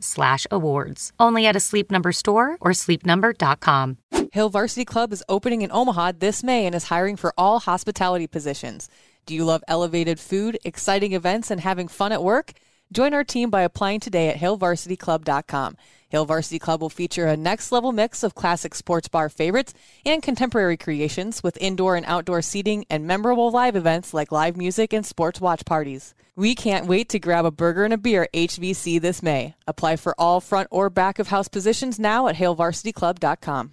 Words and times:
slash 0.00 0.46
awards. 0.50 1.12
Only 1.18 1.46
at 1.46 1.56
a 1.56 1.60
Sleep 1.60 1.90
Number 1.90 2.12
store 2.12 2.56
or 2.60 2.72
sleepnumber.com. 2.72 3.98
Hill 4.32 4.50
Varsity 4.50 4.84
Club 4.84 5.12
is 5.12 5.24
opening 5.28 5.62
in 5.62 5.72
Omaha 5.72 6.12
this 6.18 6.42
May 6.42 6.66
and 6.66 6.74
is 6.74 6.84
hiring 6.84 7.16
for 7.16 7.32
all 7.38 7.60
hospitality 7.60 8.26
positions. 8.26 8.88
Do 9.24 9.34
you 9.34 9.44
love 9.44 9.62
elevated 9.68 10.20
food, 10.20 10.58
exciting 10.64 11.12
events, 11.12 11.50
and 11.50 11.60
having 11.60 11.88
fun 11.88 12.12
at 12.12 12.22
work? 12.22 12.52
Join 12.92 13.12
our 13.14 13.24
team 13.24 13.50
by 13.50 13.62
applying 13.62 14.00
today 14.00 14.28
at 14.28 14.36
hillvarsityclub.com. 14.36 15.76
Hill 16.08 16.24
Varsity 16.24 16.58
Club 16.58 16.80
will 16.80 16.88
feature 16.88 17.26
a 17.26 17.36
next 17.36 17.70
level 17.70 17.92
mix 17.92 18.22
of 18.22 18.34
classic 18.34 18.74
sports 18.74 19.08
bar 19.08 19.28
favorites 19.28 19.74
and 20.04 20.22
contemporary 20.22 20.76
creations 20.76 21.42
with 21.42 21.58
indoor 21.60 21.96
and 21.96 22.06
outdoor 22.06 22.42
seating 22.42 22.84
and 22.88 23.06
memorable 23.06 23.50
live 23.50 23.76
events 23.76 24.14
like 24.14 24.32
live 24.32 24.56
music 24.56 24.92
and 24.92 25.04
sports 25.04 25.40
watch 25.40 25.64
parties. 25.64 26.14
We 26.34 26.54
can't 26.54 26.86
wait 26.86 27.08
to 27.10 27.18
grab 27.18 27.44
a 27.44 27.50
burger 27.50 27.84
and 27.84 27.92
a 27.92 27.98
beer 27.98 28.22
at 28.22 28.32
HVC 28.32 29.00
this 29.00 29.22
May. 29.22 29.54
Apply 29.66 29.96
for 29.96 30.14
all 30.18 30.40
front 30.40 30.68
or 30.70 30.88
back 30.88 31.18
of 31.18 31.28
house 31.28 31.48
positions 31.48 31.98
now 31.98 32.28
at 32.28 32.36
HaleVarsityClub.com. 32.36 33.72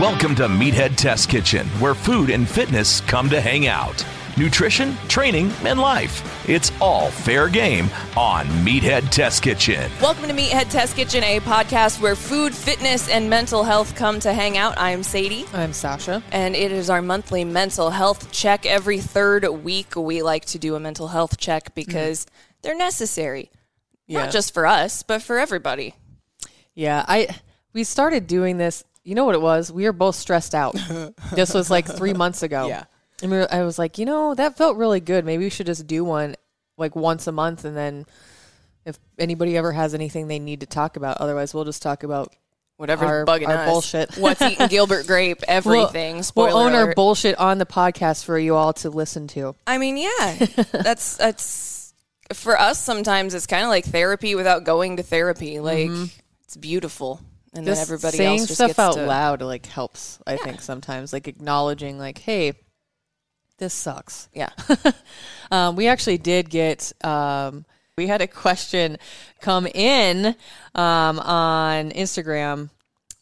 Welcome 0.00 0.36
to 0.36 0.46
Meathead 0.46 0.96
Test 0.96 1.28
Kitchen, 1.28 1.66
where 1.80 1.94
food 1.94 2.30
and 2.30 2.48
fitness 2.48 3.00
come 3.02 3.28
to 3.30 3.40
hang 3.40 3.66
out. 3.66 4.04
Nutrition, 4.38 4.94
training, 5.08 5.50
and 5.64 5.80
life. 5.80 6.48
It's 6.48 6.70
all 6.80 7.10
fair 7.10 7.48
game 7.48 7.90
on 8.16 8.46
Meathead 8.64 9.10
Test 9.10 9.42
Kitchen. 9.42 9.90
Welcome 10.00 10.28
to 10.28 10.32
Meathead 10.32 10.70
Test 10.70 10.94
Kitchen, 10.94 11.24
a 11.24 11.40
podcast 11.40 12.00
where 12.00 12.14
food, 12.14 12.54
fitness, 12.54 13.08
and 13.08 13.28
mental 13.28 13.64
health 13.64 13.96
come 13.96 14.20
to 14.20 14.32
hang 14.32 14.56
out. 14.56 14.74
I'm 14.78 15.02
Sadie. 15.02 15.44
I'm 15.52 15.72
Sasha. 15.72 16.22
And 16.30 16.54
it 16.54 16.70
is 16.70 16.88
our 16.88 17.02
monthly 17.02 17.42
mental 17.42 17.90
health 17.90 18.30
check. 18.30 18.64
Every 18.64 19.00
third 19.00 19.44
week, 19.44 19.96
we 19.96 20.22
like 20.22 20.44
to 20.46 20.58
do 20.60 20.76
a 20.76 20.80
mental 20.80 21.08
health 21.08 21.38
check 21.38 21.74
because 21.74 22.24
mm. 22.24 22.28
they're 22.62 22.76
necessary. 22.76 23.50
Yeah. 24.06 24.20
Not 24.20 24.30
just 24.30 24.54
for 24.54 24.66
us, 24.66 25.02
but 25.02 25.20
for 25.20 25.36
everybody. 25.38 25.96
Yeah, 26.76 27.04
I 27.08 27.36
we 27.72 27.82
started 27.82 28.28
doing 28.28 28.56
this 28.56 28.84
you 29.02 29.14
know 29.14 29.24
what 29.24 29.34
it 29.34 29.40
was? 29.40 29.72
We 29.72 29.84
were 29.84 29.92
both 29.92 30.14
stressed 30.14 30.54
out. 30.54 30.76
this 31.32 31.54
was 31.54 31.70
like 31.70 31.86
three 31.86 32.12
months 32.12 32.42
ago. 32.42 32.68
Yeah. 32.68 32.84
And 33.22 33.30
we 33.30 33.38
were, 33.38 33.52
I 33.52 33.62
was 33.62 33.78
like, 33.78 33.98
you 33.98 34.06
know, 34.06 34.34
that 34.34 34.56
felt 34.56 34.76
really 34.76 35.00
good. 35.00 35.24
Maybe 35.24 35.44
we 35.44 35.50
should 35.50 35.66
just 35.66 35.86
do 35.86 36.04
one 36.04 36.36
like 36.76 36.94
once 36.94 37.26
a 37.26 37.32
month. 37.32 37.64
And 37.64 37.76
then 37.76 38.06
if 38.84 38.98
anybody 39.18 39.56
ever 39.56 39.72
has 39.72 39.94
anything 39.94 40.28
they 40.28 40.38
need 40.38 40.60
to 40.60 40.66
talk 40.66 40.96
about, 40.96 41.18
otherwise 41.18 41.52
we'll 41.52 41.64
just 41.64 41.82
talk 41.82 42.04
about 42.04 42.34
whatever's 42.76 43.08
our, 43.08 43.26
bugging 43.26 43.48
our 43.48 43.56
us. 43.56 43.68
bullshit. 43.68 44.16
What's 44.16 44.40
eating 44.40 44.66
Gilbert 44.70 45.06
Grape, 45.06 45.42
everything. 45.48 46.22
We'll, 46.34 46.46
we'll 46.46 46.56
own 46.56 46.72
alert. 46.72 46.88
our 46.88 46.94
bullshit 46.94 47.38
on 47.38 47.58
the 47.58 47.66
podcast 47.66 48.24
for 48.24 48.38
you 48.38 48.54
all 48.54 48.72
to 48.74 48.90
listen 48.90 49.26
to. 49.28 49.54
I 49.66 49.78
mean, 49.78 49.96
yeah, 49.96 50.34
that's, 50.72 51.16
that's, 51.16 51.92
for 52.32 52.58
us, 52.58 52.78
sometimes 52.78 53.34
it's 53.34 53.46
kind 53.46 53.64
of 53.64 53.68
like 53.68 53.84
therapy 53.84 54.34
without 54.34 54.64
going 54.64 54.98
to 54.98 55.02
therapy. 55.02 55.60
Like, 55.60 55.88
mm-hmm. 55.88 56.04
it's 56.44 56.56
beautiful 56.56 57.20
and 57.54 57.66
just 57.66 57.80
then 57.80 57.82
everybody 57.82 58.16
saying 58.16 58.40
else 58.40 58.48
just 58.48 58.58
stuff 58.58 58.78
out 58.78 58.94
to, 58.94 59.06
loud 59.06 59.42
like 59.42 59.66
helps. 59.66 60.18
I 60.26 60.32
yeah. 60.32 60.44
think 60.44 60.60
sometimes 60.60 61.12
like 61.12 61.28
acknowledging 61.28 61.98
like, 61.98 62.18
hey, 62.18 62.52
this 63.58 63.74
sucks. 63.74 64.28
Yeah. 64.32 64.50
um, 65.50 65.76
we 65.76 65.88
actually 65.88 66.18
did 66.18 66.50
get. 66.50 66.92
Um, 67.04 67.64
we 67.96 68.06
had 68.06 68.22
a 68.22 68.28
question 68.28 68.98
come 69.40 69.66
in 69.66 70.36
um, 70.74 71.18
on 71.18 71.90
Instagram. 71.90 72.70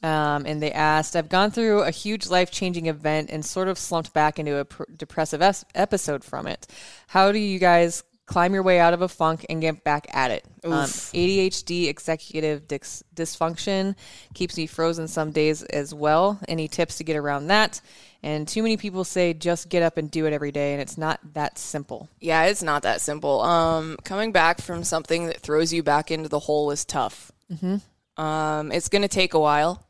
Um, 0.03 0.45
and 0.47 0.63
they 0.63 0.71
asked, 0.71 1.17
I've 1.17 1.31
gone 1.31 1.51
through 1.51 1.81
a 1.81 1.91
huge 1.91 2.29
life 2.29 2.51
changing 2.51 2.87
event 2.87 3.31
and 3.31 3.45
sort 3.45 3.67
of 3.67 3.79
slumped 3.79 4.13
back 4.13 4.39
into 4.39 4.59
a 4.59 4.65
pr- 4.67 4.85
depressive 4.95 5.41
es- 5.41 5.65
episode 5.75 6.23
from 6.23 6.47
it. 6.47 6.67
How 7.09 7.33
do 7.33 7.39
you 7.39 7.59
guys 7.59 8.05
climb 8.27 8.53
your 8.53 8.63
way 8.63 8.79
out 8.81 8.93
of 8.93 9.03
a 9.03 9.09
funk 9.09 9.47
and 9.49 9.61
get 9.61 9.85
back 9.85 10.07
at 10.13 10.31
it. 10.33 10.45
Um, 10.65 10.73
ADHD, 10.73 11.89
executive 11.89 12.67
dis- 12.67 13.05
dysfunction, 13.15 13.95
keeps 14.35 14.57
me 14.57 14.67
frozen 14.67 15.09
some 15.09 15.31
days 15.31 15.63
as 15.63 15.95
well. 15.95 16.39
Any 16.49 16.69
tips 16.69 16.99
to 16.99 17.05
get 17.05 17.17
around 17.17 17.47
that? 17.47 17.81
And 18.27 18.49
too 18.49 18.65
many 18.65 18.77
people 18.77 19.05
say 19.05 19.35
just 19.35 19.69
get 19.69 19.85
up 19.85 19.99
and 19.99 20.11
do 20.11 20.27
it 20.27 20.33
every 20.33 20.51
day, 20.51 20.73
and 20.73 20.83
it's 20.83 20.99
not 20.99 21.21
that 21.35 21.59
simple. 21.59 22.09
Yeah, 22.19 22.47
it's 22.47 22.61
not 22.61 22.83
that 22.83 23.01
simple. 23.01 23.41
Um, 23.41 23.97
coming 24.03 24.33
back 24.33 24.61
from 24.61 24.83
something 24.83 25.27
that 25.27 25.39
throws 25.39 25.73
you 25.73 25.85
back 25.85 26.11
into 26.11 26.29
the 26.29 26.41
hole 26.41 26.73
is 26.73 26.85
tough. 26.85 27.31
Mm-hmm. 27.53 28.21
Um, 28.21 28.73
it's 28.73 28.89
going 28.89 29.03
to 29.03 29.09
take 29.09 29.35
a 29.35 29.39
while. 29.39 29.87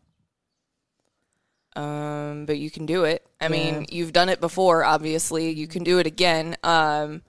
Um, 1.76 2.44
but 2.44 2.58
you 2.58 2.70
can 2.70 2.84
do 2.84 3.04
it. 3.04 3.26
I 3.40 3.44
yeah. 3.44 3.48
mean, 3.48 3.86
you've 3.90 4.12
done 4.12 4.28
it 4.28 4.38
before, 4.38 4.84
obviously. 4.84 5.52
You 5.52 5.66
can 5.66 5.82
do 5.82 5.98
it 5.98 6.06
again. 6.06 6.58
Um, 6.62 7.22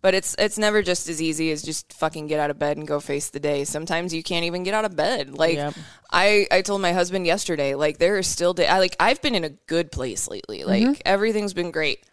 but 0.00 0.14
it's 0.14 0.34
it's 0.38 0.58
never 0.58 0.82
just 0.82 1.08
as 1.08 1.20
easy 1.20 1.50
as 1.50 1.62
just 1.62 1.92
fucking 1.92 2.26
get 2.26 2.40
out 2.40 2.50
of 2.50 2.58
bed 2.58 2.76
and 2.76 2.86
go 2.86 3.00
face 3.00 3.30
the 3.30 3.40
day. 3.40 3.64
Sometimes 3.64 4.14
you 4.14 4.22
can't 4.22 4.44
even 4.44 4.62
get 4.62 4.74
out 4.74 4.84
of 4.84 4.96
bed. 4.96 5.36
Like 5.36 5.56
yep. 5.56 5.74
I 6.10 6.46
I 6.50 6.62
told 6.62 6.80
my 6.80 6.92
husband 6.92 7.26
yesterday, 7.26 7.74
like 7.74 7.98
there 7.98 8.16
are 8.16 8.22
still 8.22 8.54
day 8.54 8.68
I 8.68 8.78
like 8.78 8.96
I've 9.00 9.20
been 9.22 9.34
in 9.34 9.44
a 9.44 9.50
good 9.50 9.90
place 9.90 10.28
lately. 10.28 10.64
Like 10.64 10.82
mm-hmm. 10.82 11.00
everything's 11.04 11.54
been 11.54 11.70
great. 11.70 12.04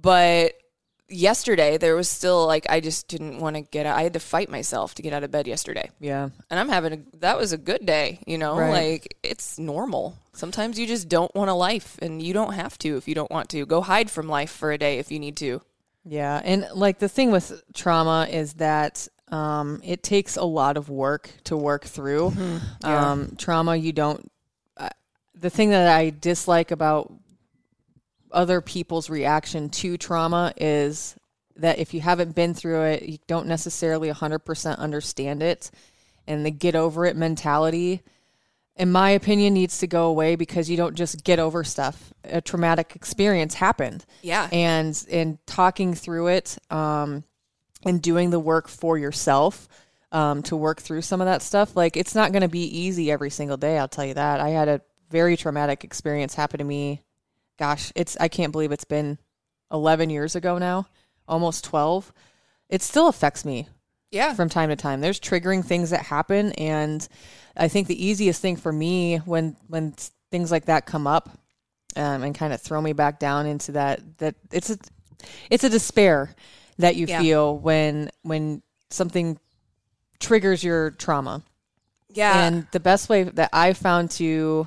But 0.00 0.54
yesterday 1.08 1.78
there 1.78 1.96
was 1.96 2.08
still 2.08 2.46
like 2.46 2.66
I 2.68 2.80
just 2.80 3.08
didn't 3.08 3.38
want 3.38 3.56
to 3.56 3.62
get 3.62 3.86
out. 3.86 3.96
I 3.96 4.02
had 4.02 4.14
to 4.14 4.20
fight 4.20 4.50
myself 4.50 4.94
to 4.96 5.02
get 5.02 5.12
out 5.12 5.24
of 5.24 5.30
bed 5.30 5.46
yesterday. 5.46 5.90
Yeah. 6.00 6.28
And 6.50 6.60
I'm 6.60 6.68
having 6.68 6.92
a 6.92 7.18
that 7.18 7.38
was 7.38 7.52
a 7.52 7.58
good 7.58 7.86
day, 7.86 8.20
you 8.26 8.38
know? 8.38 8.56
Right. 8.56 8.92
Like 8.92 9.16
it's 9.22 9.58
normal. 9.58 10.18
Sometimes 10.32 10.78
you 10.78 10.86
just 10.86 11.08
don't 11.08 11.34
want 11.34 11.50
a 11.50 11.54
life 11.54 11.98
and 12.00 12.20
you 12.20 12.32
don't 12.32 12.52
have 12.52 12.78
to 12.78 12.96
if 12.96 13.08
you 13.08 13.14
don't 13.14 13.30
want 13.30 13.48
to. 13.50 13.64
Go 13.66 13.80
hide 13.80 14.10
from 14.10 14.28
life 14.28 14.50
for 14.50 14.72
a 14.72 14.78
day 14.78 14.98
if 14.98 15.10
you 15.10 15.18
need 15.18 15.36
to. 15.38 15.62
Yeah, 16.08 16.40
and 16.42 16.66
like 16.74 16.98
the 16.98 17.08
thing 17.08 17.30
with 17.30 17.62
trauma 17.74 18.26
is 18.30 18.54
that 18.54 19.06
um, 19.30 19.82
it 19.84 20.02
takes 20.02 20.36
a 20.36 20.44
lot 20.44 20.78
of 20.78 20.88
work 20.88 21.30
to 21.44 21.56
work 21.56 21.84
through. 21.84 22.30
Mm-hmm. 22.30 22.58
Yeah. 22.82 23.10
Um, 23.10 23.36
trauma, 23.36 23.76
you 23.76 23.92
don't. 23.92 24.32
Uh, 24.74 24.88
the 25.34 25.50
thing 25.50 25.68
that 25.68 25.86
I 25.86 26.10
dislike 26.10 26.70
about 26.70 27.12
other 28.32 28.62
people's 28.62 29.10
reaction 29.10 29.68
to 29.68 29.98
trauma 29.98 30.54
is 30.56 31.14
that 31.56 31.78
if 31.78 31.92
you 31.92 32.00
haven't 32.00 32.34
been 32.34 32.54
through 32.54 32.84
it, 32.84 33.02
you 33.02 33.18
don't 33.26 33.46
necessarily 33.46 34.10
100% 34.10 34.78
understand 34.78 35.42
it. 35.42 35.70
And 36.26 36.44
the 36.44 36.50
get 36.50 36.74
over 36.74 37.04
it 37.04 37.16
mentality 37.16 38.02
in 38.78 38.92
my 38.92 39.10
opinion, 39.10 39.54
needs 39.54 39.78
to 39.78 39.88
go 39.88 40.06
away 40.06 40.36
because 40.36 40.70
you 40.70 40.76
don't 40.76 40.94
just 40.94 41.24
get 41.24 41.40
over 41.40 41.64
stuff. 41.64 42.12
A 42.24 42.40
traumatic 42.40 42.94
experience 42.94 43.54
happened. 43.54 44.06
Yeah. 44.22 44.48
And 44.52 45.04
in 45.08 45.38
talking 45.46 45.94
through 45.94 46.28
it 46.28 46.56
um, 46.70 47.24
and 47.84 48.00
doing 48.00 48.30
the 48.30 48.38
work 48.38 48.68
for 48.68 48.96
yourself 48.96 49.68
um, 50.12 50.42
to 50.44 50.56
work 50.56 50.80
through 50.80 51.02
some 51.02 51.20
of 51.20 51.26
that 51.26 51.42
stuff, 51.42 51.76
like 51.76 51.96
it's 51.96 52.14
not 52.14 52.30
going 52.30 52.42
to 52.42 52.48
be 52.48 52.64
easy 52.64 53.10
every 53.10 53.30
single 53.30 53.56
day. 53.56 53.78
I'll 53.78 53.88
tell 53.88 54.06
you 54.06 54.14
that. 54.14 54.40
I 54.40 54.50
had 54.50 54.68
a 54.68 54.80
very 55.10 55.36
traumatic 55.36 55.82
experience 55.82 56.34
happen 56.34 56.58
to 56.58 56.64
me. 56.64 57.02
Gosh, 57.58 57.92
it's 57.96 58.16
I 58.20 58.28
can't 58.28 58.52
believe 58.52 58.70
it's 58.70 58.84
been 58.84 59.18
11 59.72 60.08
years 60.08 60.36
ago 60.36 60.58
now, 60.58 60.86
almost 61.26 61.64
12. 61.64 62.12
It 62.68 62.82
still 62.82 63.08
affects 63.08 63.44
me 63.44 63.68
yeah 64.10 64.32
from 64.32 64.48
time 64.48 64.70
to 64.70 64.76
time 64.76 65.02
there's 65.02 65.20
triggering 65.20 65.62
things 65.62 65.90
that 65.90 66.00
happen 66.00 66.52
and 66.52 67.08
i 67.58 67.68
think 67.68 67.86
the 67.88 68.04
easiest 68.06 68.40
thing 68.40 68.56
for 68.56 68.72
me 68.72 69.18
when 69.18 69.56
when 69.68 69.92
things 70.30 70.50
like 70.50 70.66
that 70.66 70.86
come 70.86 71.06
up 71.06 71.28
um, 71.96 72.22
and 72.22 72.34
kind 72.34 72.52
of 72.52 72.60
throw 72.60 72.80
me 72.80 72.92
back 72.92 73.18
down 73.18 73.46
into 73.46 73.72
that 73.72 74.00
that 74.18 74.34
it's 74.52 74.70
a 74.70 74.78
it's 75.50 75.64
a 75.64 75.68
despair 75.68 76.34
that 76.78 76.96
you 76.96 77.06
Yeah. 77.06 77.20
feel 77.20 77.58
when 77.58 78.10
when 78.22 78.62
something 78.90 79.38
triggers 80.20 80.62
your 80.64 80.90
trauma. 80.92 81.42
Yeah. 82.08 82.46
And 82.46 82.66
the 82.72 82.80
best 82.80 83.08
way 83.08 83.24
that 83.24 83.50
I 83.52 83.72
found 83.74 84.10
to 84.12 84.66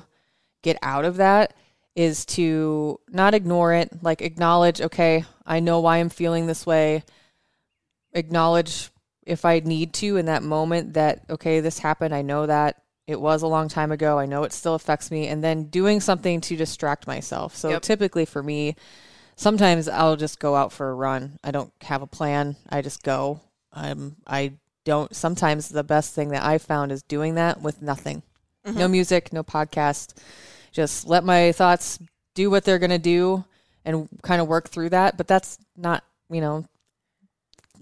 get 0.62 0.78
out 0.82 1.04
of 1.04 1.16
that 1.16 1.54
is 1.96 2.24
to 2.26 3.00
not 3.08 3.34
ignore 3.34 3.74
it, 3.74 4.02
like 4.02 4.22
acknowledge, 4.22 4.80
okay, 4.80 5.24
I 5.44 5.60
know 5.60 5.80
why 5.80 5.96
I'm 5.98 6.08
feeling 6.08 6.46
this 6.46 6.64
way. 6.64 7.02
Acknowledge 8.12 8.90
if 9.26 9.44
I 9.44 9.60
need 9.60 9.92
to 9.94 10.16
in 10.16 10.26
that 10.26 10.42
moment 10.42 10.94
that, 10.94 11.22
okay, 11.30 11.60
this 11.60 11.78
happened. 11.78 12.14
I 12.14 12.22
know 12.22 12.46
that 12.46 12.82
it 13.06 13.20
was 13.20 13.42
a 13.42 13.46
long 13.46 13.68
time 13.68 13.92
ago. 13.92 14.18
I 14.18 14.26
know 14.26 14.44
it 14.44 14.52
still 14.52 14.74
affects 14.74 15.10
me. 15.10 15.28
And 15.28 15.42
then 15.42 15.64
doing 15.64 16.00
something 16.00 16.40
to 16.42 16.56
distract 16.56 17.06
myself. 17.06 17.56
So 17.56 17.70
Yep. 17.70 17.82
typically 17.82 18.24
for 18.24 18.42
me, 18.42 18.76
sometimes 19.36 19.88
I'll 19.88 20.16
just 20.16 20.38
go 20.38 20.54
out 20.56 20.72
for 20.72 20.90
a 20.90 20.94
run. 20.94 21.38
I 21.42 21.50
don't 21.50 21.72
have 21.82 22.02
a 22.02 22.06
plan. 22.06 22.56
I 22.68 22.82
just 22.82 23.02
go. 23.02 23.40
I'm, 23.72 24.16
I 24.26 24.54
don't, 24.84 25.14
sometimes 25.14 25.68
the 25.68 25.84
best 25.84 26.14
thing 26.14 26.28
that 26.30 26.44
I 26.44 26.58
found 26.58 26.92
is 26.92 27.02
doing 27.02 27.34
that 27.36 27.60
with 27.60 27.82
nothing. 27.82 28.22
Mm-hmm. 28.66 28.78
No 28.78 28.88
music, 28.88 29.32
no 29.32 29.42
podcast. 29.42 30.16
Just 30.72 31.06
let 31.06 31.24
my 31.24 31.52
thoughts 31.52 31.98
do 32.34 32.50
what 32.50 32.64
they're 32.64 32.78
going 32.78 32.90
to 32.90 32.98
do 32.98 33.44
and 33.84 34.08
kind 34.22 34.40
of 34.40 34.48
work 34.48 34.68
through 34.68 34.90
that. 34.90 35.16
But 35.16 35.26
that's 35.26 35.58
not, 35.76 36.04
you 36.30 36.40
know, 36.40 36.64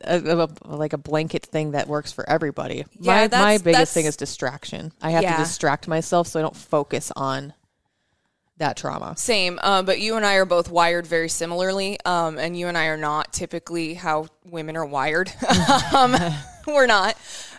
a, 0.02 0.18
a, 0.18 0.48
like 0.76 0.92
a 0.92 0.98
blanket 0.98 1.44
thing 1.46 1.72
that 1.72 1.88
works 1.88 2.12
for 2.12 2.28
everybody. 2.28 2.84
Yeah, 2.98 3.12
my 3.12 3.20
my 3.20 3.26
that's- 3.28 3.62
biggest 3.62 3.94
thing 3.94 4.06
is 4.06 4.16
distraction. 4.16 4.92
I 5.02 5.10
have 5.10 5.22
Yeah. 5.22 5.36
to 5.36 5.42
distract 5.42 5.88
myself 5.88 6.26
so 6.28 6.38
I 6.38 6.42
don't 6.42 6.56
focus 6.56 7.12
on 7.16 7.54
that 8.58 8.76
trauma. 8.76 9.16
Same, 9.16 9.58
uh, 9.62 9.82
but 9.82 10.00
you 10.00 10.16
and 10.16 10.26
I 10.26 10.34
are 10.34 10.44
both 10.44 10.70
wired 10.70 11.06
very 11.06 11.30
similarly, 11.30 11.98
um, 12.04 12.38
and 12.38 12.58
you 12.58 12.68
and 12.68 12.76
I 12.76 12.86
are 12.86 12.96
not 12.98 13.32
typically 13.32 13.94
how 13.94 14.26
women 14.44 14.76
are 14.76 14.84
wired. 14.84 15.32
um, 15.96 16.14
we're 16.66 16.86
not. 16.86 17.16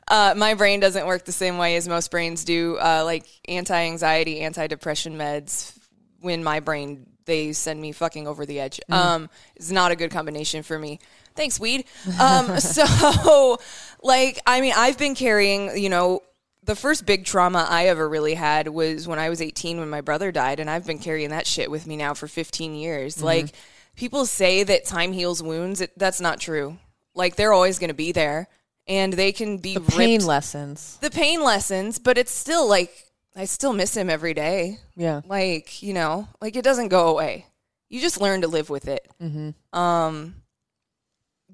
Uh, 0.08 0.34
my 0.38 0.54
brain 0.54 0.80
doesn't 0.80 1.08
work 1.08 1.26
the 1.26 1.32
same 1.32 1.58
way 1.58 1.76
as 1.76 1.88
most 1.88 2.12
brains 2.12 2.44
do. 2.44 2.78
Uh, 2.78 3.02
like 3.04 3.26
anti-anxiety, 3.48 4.42
anti-depression 4.42 5.18
meds. 5.18 5.76
When 6.20 6.44
my 6.44 6.60
brain, 6.60 7.08
they 7.26 7.54
send 7.54 7.82
me 7.82 7.94
fucking 7.94 8.28
over 8.28 8.46
the 8.46 8.60
edge. 8.60 8.80
Um, 8.90 9.28
it's 9.56 9.72
not 9.72 9.92
a 9.92 9.96
good 9.96 10.12
combination 10.12 10.62
for 10.62 10.78
me. 10.78 11.00
Thanks, 11.36 11.60
weed. 11.60 11.86
Um, 12.20 12.60
so, 12.60 13.58
like, 14.04 14.40
I 14.46 14.62
mean, 14.62 14.74
I've 14.76 14.98
been 14.98 15.16
carrying, 15.16 15.78
you 15.78 15.90
know, 15.90 16.22
the 16.64 16.76
first 16.76 17.06
big 17.06 17.26
trauma 17.26 17.66
I 17.70 17.88
ever 17.88 18.08
really 18.08 18.36
had 18.36 18.68
was 18.68 19.08
when 19.08 19.18
I 19.20 19.30
was 19.30 19.42
18 19.42 19.80
when 19.80 19.90
my 19.90 20.02
brother 20.02 20.32
died, 20.32 20.60
and 20.60 20.70
I've 20.70 20.86
been 20.86 21.00
carrying 21.00 21.32
that 21.32 21.48
shit 21.48 21.72
with 21.72 21.88
me 21.88 21.98
now 21.98 22.14
for 22.14 22.28
15 22.28 22.76
years. 22.76 23.22
Like, 23.22 23.54
people 23.96 24.26
say 24.26 24.64
that 24.64 24.86
time 24.86 25.12
heals 25.14 25.42
wounds. 25.42 25.82
It, 25.82 25.92
that's 25.98 26.22
not 26.22 26.40
true. 26.40 26.78
Like, 27.16 27.36
they're 27.36 27.54
always 27.54 27.80
going 27.80 27.88
to 27.90 27.94
be 27.96 28.12
there, 28.12 28.48
and 28.88 29.12
they 29.14 29.32
can 29.32 29.58
be 29.58 29.74
The 29.74 29.82
pain 29.82 30.10
ripped- 30.20 30.26
lessons. 30.26 30.98
the 31.02 31.10
pain 31.10 31.44
lessons, 31.44 31.98
but 31.98 32.18
it's 32.18 32.32
still 32.32 32.68
like 32.70 32.92
I 33.36 33.46
still 33.46 33.74
miss 33.74 33.96
him 33.96 34.10
every 34.10 34.34
day. 34.34 34.78
Yeah. 34.96 35.22
Like 35.26 35.82
you 35.82 35.94
know, 35.94 36.28
like 36.42 36.56
it 36.56 36.64
doesn't 36.64 36.90
go 36.90 37.08
away. 37.08 37.46
You 37.90 38.02
just 38.02 38.20
learn 38.22 38.42
to 38.42 38.48
live 38.48 38.70
with 38.70 38.88
it. 38.88 39.08
Mm-hmm. 39.22 39.78
Um, 39.80 40.36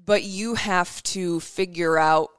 but 0.08 0.22
you 0.22 0.54
have 0.54 1.02
to 1.02 1.38
figure 1.38 1.98
out 1.98 2.30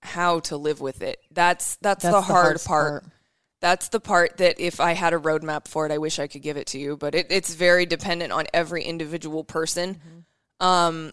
how 0.00 0.40
to 0.40 0.56
live 0.56 0.80
with 0.80 1.02
it. 1.02 1.18
That's 1.30 1.76
that's, 1.76 2.02
That's 2.02 2.14
the 2.16 2.22
hard 2.22 2.58
part. 2.64 3.02
part. 3.02 3.12
That's 3.60 3.88
the 3.90 4.00
part 4.00 4.38
that 4.38 4.58
if 4.58 4.80
I 4.80 4.92
had 4.94 5.12
a 5.12 5.18
roadmap 5.18 5.68
for 5.68 5.84
it, 5.84 5.92
I 5.92 5.98
wish 5.98 6.18
I 6.18 6.26
could 6.26 6.40
give 6.40 6.56
it 6.56 6.68
to 6.68 6.78
you. 6.78 6.96
But 6.96 7.14
it, 7.14 7.26
it's 7.28 7.52
very 7.52 7.84
dependent 7.84 8.32
on 8.32 8.46
every 8.54 8.82
individual 8.82 9.44
person. 9.44 9.96
Mm-hmm. 9.96 10.66
Um, 10.66 11.12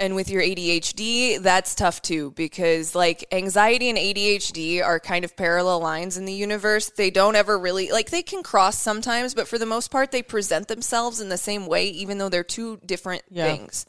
and 0.00 0.14
with 0.14 0.30
your 0.30 0.40
ADHD, 0.40 1.42
that's 1.42 1.74
tough 1.74 2.00
too 2.00 2.30
because 2.30 2.94
like 2.94 3.26
anxiety 3.30 3.90
and 3.90 3.98
ADHD 3.98 4.82
are 4.82 4.98
kind 4.98 5.26
of 5.26 5.36
parallel 5.36 5.80
lines 5.80 6.16
in 6.16 6.24
the 6.24 6.32
universe. 6.32 6.90
They 6.96 7.10
don't 7.10 7.36
ever 7.36 7.58
really 7.58 7.90
like 7.90 8.08
they 8.08 8.22
can 8.22 8.42
cross 8.42 8.78
sometimes, 8.80 9.34
but 9.34 9.46
for 9.46 9.58
the 9.58 9.66
most 9.66 9.90
part, 9.90 10.10
they 10.10 10.22
present 10.22 10.68
themselves 10.68 11.20
in 11.20 11.28
the 11.28 11.36
same 11.36 11.66
way, 11.66 11.88
even 11.88 12.16
though 12.16 12.30
they're 12.30 12.44
two 12.44 12.80
different 12.86 13.22
Yeah. 13.30 13.44
things. 13.44 13.84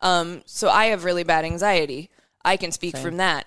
Um, 0.00 0.42
so 0.46 0.68
I 0.68 0.86
have 0.86 1.04
really 1.04 1.24
bad 1.24 1.44
anxiety. 1.44 2.10
I 2.44 2.56
can 2.56 2.72
speak 2.72 2.96
from 2.96 3.16
that. 3.18 3.46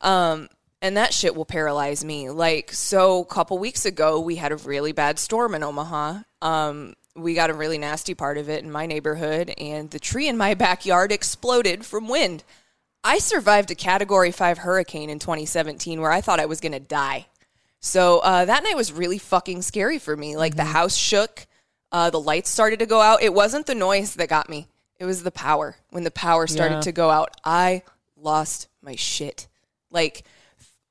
Um, 0.00 0.48
and 0.82 0.98
that 0.98 1.14
shit 1.14 1.34
will 1.34 1.46
paralyze 1.46 2.04
me. 2.04 2.28
Like, 2.28 2.70
so 2.72 3.22
a 3.22 3.24
couple 3.24 3.58
weeks 3.58 3.86
ago, 3.86 4.20
we 4.20 4.36
had 4.36 4.52
a 4.52 4.56
really 4.56 4.92
bad 4.92 5.18
storm 5.18 5.54
in 5.54 5.62
Omaha. 5.62 6.18
Um, 6.42 6.94
we 7.16 7.34
got 7.34 7.48
a 7.48 7.54
really 7.54 7.78
nasty 7.78 8.12
part 8.12 8.36
of 8.36 8.50
it 8.50 8.62
in 8.62 8.70
my 8.70 8.84
neighborhood, 8.84 9.54
and 9.56 9.90
the 9.90 9.98
tree 9.98 10.28
in 10.28 10.36
my 10.36 10.54
backyard 10.66 11.10
exploded 11.10 11.86
from 11.86 12.08
wind. 12.08 12.44
I 13.02 13.18
survived 13.18 13.70
a 13.70 13.74
category 13.74 14.30
five 14.30 14.58
hurricane 14.58 15.10
in 15.10 15.18
2017 15.18 16.00
where 16.00 16.10
I 16.10 16.20
thought 16.20 16.40
I 16.40 16.46
was 16.46 16.60
going 16.60 16.72
to 16.72 16.80
die. 16.80 17.26
So 17.80 18.18
uh, 18.20 18.46
that 18.46 18.64
night 18.64 18.76
was 18.76 18.92
really 18.92 19.18
fucking 19.18 19.60
scary 19.62 19.98
for 19.98 20.16
me. 20.16 20.36
Like 20.36 20.56
the 20.56 20.64
house 20.64 20.96
shook, 20.96 21.46
uh, 21.92 22.08
the 22.08 22.20
lights 22.20 22.48
started 22.48 22.78
to 22.78 22.86
go 22.86 23.02
out. 23.02 23.22
It 23.22 23.34
wasn't 23.34 23.66
the 23.66 23.74
noise 23.74 24.14
that 24.14 24.30
got 24.30 24.48
me, 24.48 24.68
it 24.98 25.04
was 25.04 25.22
the 25.22 25.30
power. 25.30 25.76
When 25.90 26.04
the 26.04 26.10
power 26.10 26.46
started 26.46 26.76
Yeah. 26.76 26.80
to 26.82 26.92
go 26.92 27.10
out, 27.10 27.30
I 27.44 27.82
lost 28.16 28.68
my 28.82 28.94
shit. 28.96 29.46
Like, 29.90 30.24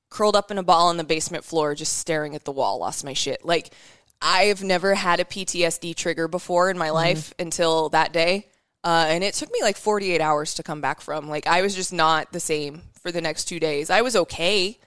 curled 0.10 0.36
up 0.36 0.52
in 0.52 0.58
a 0.58 0.64
ball 0.64 0.90
on 0.90 0.98
the 0.98 1.04
basement 1.04 1.44
floor, 1.44 1.74
just 1.76 1.98
staring 1.98 2.36
at 2.36 2.46
the 2.46 2.52
wall, 2.52 2.78
lost 2.80 3.04
my 3.04 3.14
shit. 3.14 3.44
Like, 3.44 3.74
I've 4.22 4.64
never 4.64 4.96
had 4.96 5.20
a 5.20 5.26
PTSD 5.26 5.94
trigger 5.96 6.28
before 6.28 6.70
in 6.70 6.78
my 6.78 6.92
life 6.92 7.34
until 7.40 7.90
that 7.90 8.14
day. 8.14 8.48
Uh, 8.84 9.06
and 9.10 9.24
it 9.24 9.34
took 9.34 9.52
me 9.52 9.60
like 9.62 9.78
48 9.78 10.22
hours 10.22 10.54
to 10.56 10.64
come 10.64 10.82
back 10.82 11.02
from. 11.02 11.30
Like, 11.30 11.48
I 11.48 11.62
was 11.62 11.74
just 11.74 11.92
not 11.94 12.32
the 12.32 12.40
same 12.40 12.84
for 13.02 13.12
the 13.12 13.22
next 13.22 13.46
two 13.46 13.60
days. 13.60 13.90
I 13.90 14.02
was 14.02 14.16
okay. 14.16 14.78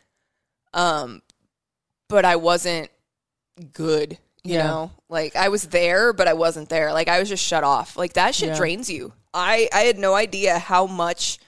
Um, 0.75 1.23
but 2.09 2.25
I 2.25 2.37
wasn't 2.37 2.91
good, 3.73 4.19
you 4.49 4.57
Yeah. 4.57 4.67
know? 4.67 4.91
Like, 5.09 5.37
I 5.37 5.49
was 5.49 5.65
there, 5.65 6.13
but 6.13 6.29
I 6.29 6.33
wasn't 6.35 6.69
there. 6.69 6.93
Like, 6.93 7.09
I 7.09 7.19
was 7.21 7.29
just 7.29 7.45
shut 7.45 7.65
off. 7.65 7.97
Like, 7.97 8.15
that 8.15 8.35
shit 8.35 8.49
Yeah. 8.51 8.57
drains 8.57 8.89
you. 8.91 9.13
I, 9.35 9.69
I 9.73 9.81
had 9.81 9.99
no 9.99 10.15
idea 10.15 10.59
how 10.59 10.87
much 10.87 11.39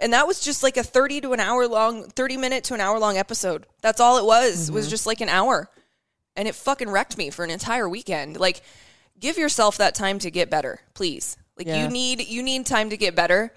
and 0.00 0.14
that 0.14 0.26
was 0.26 0.40
just 0.40 0.62
like 0.62 0.76
a 0.76 0.82
30 0.82 1.20
to 1.22 1.32
an 1.32 1.40
hour 1.40 1.66
long 1.68 2.04
30 2.08 2.36
minute 2.38 2.64
to 2.64 2.74
an 2.74 2.80
hour 2.80 2.98
long 2.98 3.16
episode 3.18 3.66
that's 3.82 4.00
all 4.00 4.16
it 4.18 4.24
was 4.24 4.70
was 4.70 4.86
mm-hmm. 4.86 4.90
just 4.90 5.06
like 5.06 5.20
an 5.20 5.28
hour 5.28 5.68
and 6.36 6.48
it 6.48 6.54
fucking 6.54 6.88
wrecked 6.90 7.16
me 7.18 7.30
for 7.30 7.44
an 7.44 7.50
entire 7.50 7.88
weekend 7.88 8.38
like 8.38 8.62
give 9.18 9.36
yourself 9.38 9.76
that 9.78 9.94
time 9.94 10.18
to 10.18 10.30
get 10.30 10.50
better 10.50 10.80
please 10.94 11.36
like 11.56 11.66
Yeah. 11.66 11.84
you 11.84 11.90
need 11.90 12.26
you 12.26 12.42
need 12.42 12.66
time 12.66 12.90
to 12.90 12.96
get 12.96 13.14
better 13.14 13.52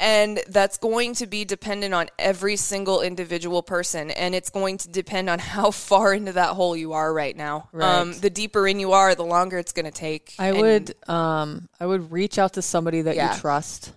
and 0.00 0.40
that's 0.48 0.78
going 0.78 1.14
to 1.14 1.26
be 1.26 1.44
dependent 1.44 1.92
on 1.92 2.08
every 2.18 2.54
single 2.56 3.00
individual 3.02 3.62
person 3.62 4.10
and 4.12 4.34
it's 4.34 4.50
going 4.50 4.78
to 4.78 4.88
depend 4.88 5.28
on 5.28 5.38
how 5.54 5.70
far 5.70 6.14
into 6.14 6.32
that 6.32 6.50
hole 6.50 6.76
you 6.76 6.92
are 6.92 7.12
right 7.12 7.36
now 7.36 7.68
um, 7.74 7.80
Right. 7.80 8.14
the 8.22 8.30
deeper 8.30 8.66
in 8.68 8.78
you 8.80 8.92
are 8.92 9.14
the 9.14 9.24
longer 9.24 9.58
it's 9.58 9.72
going 9.72 9.86
to 9.86 9.90
take 9.90 10.34
I 10.38 10.48
And- 10.48 10.58
would 10.60 11.08
um 11.10 11.68
I 11.80 11.86
would 11.86 12.12
reach 12.12 12.38
out 12.38 12.52
to 12.54 12.62
somebody 12.62 13.02
that 13.02 13.16
Yeah. 13.16 13.34
you 13.34 13.40
trust. 13.40 13.92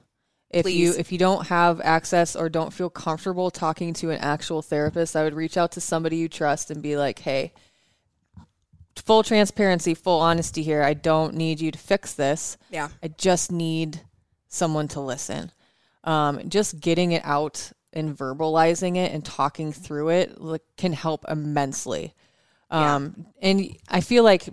If 0.50 0.70
you 0.70 0.94
if 0.98 1.14
you 1.14 1.18
don't 1.18 1.48
have 1.48 1.80
access 1.82 2.36
or 2.36 2.50
don't 2.50 2.74
feel 2.74 2.90
comfortable 2.90 3.52
talking 3.52 3.94
to 3.94 4.10
an 4.10 4.20
actual 4.20 4.62
therapist, 4.62 5.16
I 5.16 5.24
would 5.24 5.34
reach 5.34 5.56
out 5.56 5.72
to 5.74 5.82
somebody 5.82 6.18
you 6.18 6.28
trust 6.28 6.70
and 6.70 6.82
be 6.82 6.98
like, 6.98 7.20
"Hey, 7.20 7.54
full 8.98 9.24
transparency, 9.24 9.94
full 9.94 10.20
honesty 10.20 10.62
here. 10.64 10.84
I 10.84 10.94
don't 10.94 11.36
need 11.36 11.62
you 11.62 11.72
to 11.72 11.80
fix 11.80 12.14
this. 12.14 12.58
yeah 12.70 12.90
I 13.02 13.08
just 13.08 13.50
need 13.52 14.02
someone 14.50 14.88
to 14.90 15.00
listen. 15.00 15.52
Um, 16.04 16.50
just 16.50 16.80
getting 16.80 17.12
it 17.12 17.22
out 17.26 17.72
and 17.94 18.18
verbalizing 18.18 18.96
it 18.98 19.12
and 19.12 19.24
talking 19.24 19.72
through 19.74 20.10
it 20.10 20.40
like, 20.42 20.62
can 20.78 20.94
help 20.94 21.26
immensely. 21.30 22.14
Um, 22.70 23.26
And 23.42 23.76
I 23.90 24.02
feel 24.02 24.24
like 24.24 24.48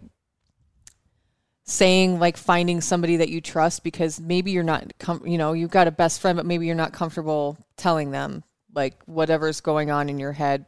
saying 1.64 2.18
like 2.18 2.36
finding 2.36 2.80
somebody 2.80 3.16
that 3.18 3.28
you 3.28 3.40
trust 3.40 3.84
because 3.84 4.18
maybe 4.20 4.50
you're 4.50 4.62
not, 4.64 4.92
com- 4.98 5.26
you 5.26 5.36
know, 5.38 5.52
you've 5.52 5.70
got 5.70 5.86
a 5.86 5.90
best 5.90 6.20
friend, 6.20 6.36
but 6.36 6.46
maybe 6.46 6.66
you're 6.66 6.74
not 6.74 6.92
comfortable 6.92 7.58
telling 7.76 8.10
them 8.10 8.42
like 8.74 9.02
whatever's 9.04 9.60
going 9.60 9.90
on 9.90 10.08
in 10.08 10.18
your 10.18 10.32
head. 10.32 10.64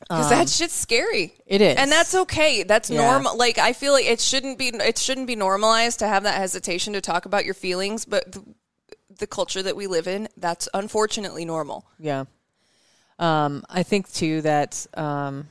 because 0.00 0.30
that 0.30 0.48
shit's 0.48 0.74
scary 0.74 1.34
It 1.46 1.60
is, 1.60 1.76
and 1.76 1.90
that's 1.90 2.14
okay 2.14 2.62
that's 2.62 2.88
Yeah. 2.88 3.02
normal 3.10 3.36
like 3.36 3.58
i 3.58 3.72
feel 3.72 3.92
like 3.92 4.06
it 4.06 4.20
shouldn't 4.20 4.56
be 4.58 4.68
it 4.68 4.96
shouldn't 4.96 5.26
be 5.26 5.34
normalized 5.36 5.98
to 5.98 6.06
have 6.08 6.22
that 6.22 6.36
hesitation 6.36 6.92
to 6.94 7.00
talk 7.00 7.26
about 7.26 7.44
your 7.44 7.54
feelings 7.54 8.04
but 8.04 8.30
the, 8.32 8.42
the 9.18 9.26
culture 9.26 9.62
that 9.62 9.76
we 9.76 9.86
live 9.86 10.06
in 10.06 10.28
that's 10.36 10.68
unfortunately 10.74 11.44
normal 11.44 11.86
Yeah. 11.98 12.24
Um, 13.18 13.64
I 13.68 13.82
think 13.82 14.10
too 14.12 14.42
that 14.42 14.86
um, 14.94 15.48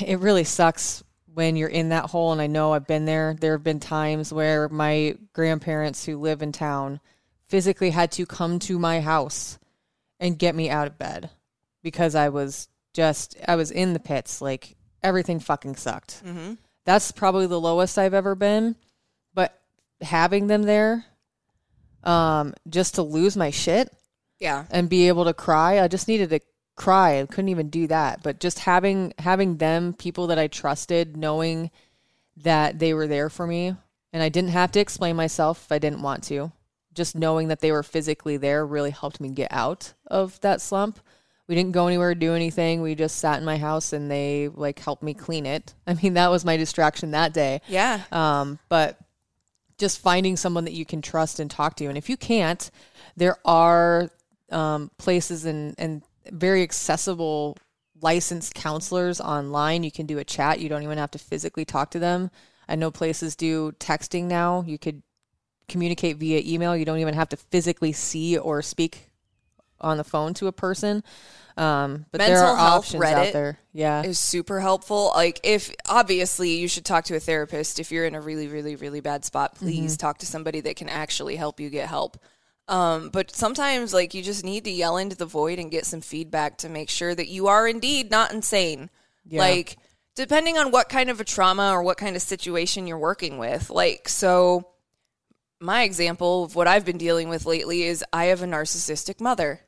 it 0.00 0.20
really 0.20 0.44
sucks 0.44 1.02
when 1.32 1.56
you're 1.56 1.68
in 1.68 1.90
that 1.90 2.06
hole. 2.06 2.32
And 2.32 2.40
I 2.40 2.46
know 2.46 2.72
I've 2.72 2.86
been 2.86 3.04
there. 3.04 3.36
There 3.38 3.52
have 3.52 3.64
been 3.64 3.80
times 3.80 4.32
where 4.32 4.68
my 4.68 5.16
grandparents 5.32 6.04
who 6.04 6.18
live 6.18 6.42
in 6.42 6.52
town 6.52 7.00
physically 7.46 7.90
had 7.90 8.12
to 8.12 8.26
come 8.26 8.58
to 8.60 8.78
my 8.78 9.00
house 9.00 9.58
and 10.18 10.38
get 10.38 10.54
me 10.54 10.70
out 10.70 10.86
of 10.86 10.98
bed 10.98 11.30
because 11.82 12.14
I 12.14 12.28
was 12.28 12.68
just, 12.92 13.36
I 13.48 13.56
was 13.56 13.70
in 13.70 13.92
the 13.92 14.00
pits. 14.00 14.40
Like 14.40 14.76
everything 15.02 15.40
fucking 15.40 15.76
sucked. 15.76 16.22
mm-hmm. 16.24 16.54
That's 16.84 17.12
probably 17.12 17.46
the 17.46 17.60
lowest 17.60 17.98
I've 17.98 18.14
ever 18.14 18.34
been. 18.34 18.74
But 19.34 19.58
having 20.00 20.46
them 20.46 20.62
there 20.62 21.04
um, 22.04 22.54
just 22.68 22.94
to 22.96 23.02
lose 23.02 23.36
my 23.36 23.50
shit 23.50 23.92
Yeah. 24.38 24.64
and 24.70 24.88
be 24.88 25.08
able 25.08 25.24
to 25.26 25.34
cry. 25.34 25.80
I 25.80 25.88
just 25.88 26.08
needed 26.08 26.30
to 26.30 26.40
cry. 26.76 27.20
I 27.20 27.26
couldn't 27.26 27.48
even 27.50 27.68
do 27.70 27.86
that. 27.88 28.22
But 28.22 28.40
just 28.40 28.60
having 28.60 29.12
having 29.18 29.56
them, 29.58 29.92
people 29.92 30.28
that 30.28 30.38
I 30.38 30.46
trusted, 30.48 31.16
knowing 31.16 31.70
that 32.38 32.78
they 32.78 32.94
were 32.94 33.06
there 33.06 33.28
for 33.28 33.46
me, 33.46 33.74
and 34.12 34.22
I 34.22 34.28
didn't 34.28 34.50
have 34.50 34.72
to 34.72 34.80
explain 34.80 35.16
myself 35.16 35.64
if 35.66 35.72
I 35.72 35.78
didn't 35.78 36.02
want 36.02 36.24
to. 36.24 36.52
Just 36.94 37.14
knowing 37.14 37.48
that 37.48 37.60
they 37.60 37.70
were 37.70 37.82
physically 37.82 38.36
there 38.36 38.66
really 38.66 38.90
helped 38.90 39.20
me 39.20 39.28
get 39.28 39.52
out 39.52 39.92
of 40.06 40.40
that 40.40 40.60
slump. 40.60 40.98
We 41.46 41.54
didn't 41.54 41.72
go 41.72 41.86
anywhere, 41.88 42.14
do 42.14 42.34
anything. 42.34 42.80
We 42.80 42.94
just 42.94 43.18
sat 43.18 43.38
in 43.38 43.44
my 43.44 43.58
house 43.58 43.92
and 43.92 44.10
they 44.10 44.48
like 44.48 44.78
helped 44.78 45.02
me 45.02 45.14
clean 45.14 45.46
it. 45.46 45.74
I 45.86 45.94
mean, 45.94 46.14
that 46.14 46.30
was 46.30 46.44
my 46.44 46.56
distraction 46.56 47.10
that 47.12 47.32
day. 47.32 47.60
Yeah. 47.68 48.02
Um, 48.10 48.58
but 48.68 48.98
just 49.80 49.98
finding 49.98 50.36
someone 50.36 50.64
that 50.64 50.74
you 50.74 50.84
can 50.84 51.02
trust 51.02 51.40
and 51.40 51.50
talk 51.50 51.74
to. 51.76 51.86
And 51.86 51.98
if 51.98 52.08
you 52.08 52.16
can't, 52.16 52.70
there 53.16 53.36
are 53.44 54.10
um, 54.50 54.90
places 54.98 55.46
and, 55.46 55.74
and 55.78 56.02
very 56.30 56.62
accessible 56.62 57.56
licensed 58.00 58.54
counselors 58.54 59.20
online. 59.20 59.82
You 59.82 59.90
can 59.90 60.06
do 60.06 60.18
a 60.18 60.24
chat. 60.24 60.60
You 60.60 60.68
don't 60.68 60.82
even 60.82 60.98
have 60.98 61.10
to 61.12 61.18
physically 61.18 61.64
talk 61.64 61.90
to 61.92 61.98
them. 61.98 62.30
I 62.68 62.76
know 62.76 62.90
places 62.90 63.34
do 63.34 63.72
texting 63.72 64.24
now. 64.24 64.62
You 64.66 64.78
could 64.78 65.02
communicate 65.68 66.18
via 66.18 66.42
email. 66.44 66.76
You 66.76 66.84
don't 66.84 66.98
even 66.98 67.14
have 67.14 67.30
to 67.30 67.36
physically 67.36 67.92
see 67.92 68.38
or 68.38 68.62
speak 68.62 69.10
on 69.80 69.96
the 69.96 70.04
phone 70.04 70.34
to 70.34 70.46
a 70.46 70.52
person. 70.52 71.02
Um, 71.60 72.06
but 72.10 72.22
there 72.22 72.36
Mental 72.36 72.54
are 72.54 72.56
health 72.56 72.84
options 72.84 73.02
Reddit 73.04 73.12
out 73.12 73.32
there. 73.34 73.58
Yeah. 73.74 74.02
is 74.02 74.18
super 74.18 74.60
helpful. 74.60 75.12
Like 75.14 75.40
if 75.44 75.70
obviously 75.86 76.56
you 76.56 76.68
should 76.68 76.86
talk 76.86 77.04
to 77.04 77.16
a 77.16 77.20
therapist 77.20 77.78
if 77.78 77.92
you're 77.92 78.06
in 78.06 78.14
a 78.14 78.20
really 78.20 78.48
really 78.48 78.76
really 78.76 79.00
bad 79.00 79.26
spot. 79.26 79.56
Please 79.56 79.98
talk 79.98 80.18
to 80.18 80.26
somebody 80.26 80.60
that 80.62 80.76
can 80.76 80.88
actually 80.88 81.36
help 81.36 81.60
you 81.60 81.68
get 81.68 81.86
help. 81.86 82.16
Um, 82.66 83.10
but 83.10 83.30
sometimes 83.30 83.92
like 83.92 84.14
you 84.14 84.22
just 84.22 84.42
need 84.42 84.64
to 84.64 84.70
yell 84.70 84.96
into 84.96 85.16
the 85.16 85.26
void 85.26 85.58
and 85.58 85.70
get 85.70 85.84
some 85.84 86.00
feedback 86.00 86.58
to 86.58 86.70
make 86.70 86.88
sure 86.88 87.14
that 87.14 87.28
you 87.28 87.48
are 87.48 87.68
indeed 87.68 88.10
not 88.10 88.32
insane. 88.32 88.88
Like 89.38 89.76
depending 90.14 90.56
on 90.56 90.70
what 90.70 90.88
kind 90.88 91.10
of 91.10 91.20
a 91.20 91.24
trauma 91.24 91.72
or 91.72 91.82
what 91.82 91.98
kind 91.98 92.16
of 92.16 92.22
situation 92.22 92.86
you're 92.86 92.98
working 92.98 93.36
with. 93.36 93.68
Like 93.68 94.08
so 94.08 94.66
my 95.60 95.82
example 95.82 96.44
of 96.44 96.56
what 96.56 96.68
I've 96.68 96.86
been 96.86 96.96
dealing 96.96 97.28
with 97.28 97.44
lately 97.44 97.82
is 97.82 98.02
I 98.14 98.26
have 98.26 98.42
a 98.42 98.46
narcissistic 98.46 99.20
mother. 99.20 99.60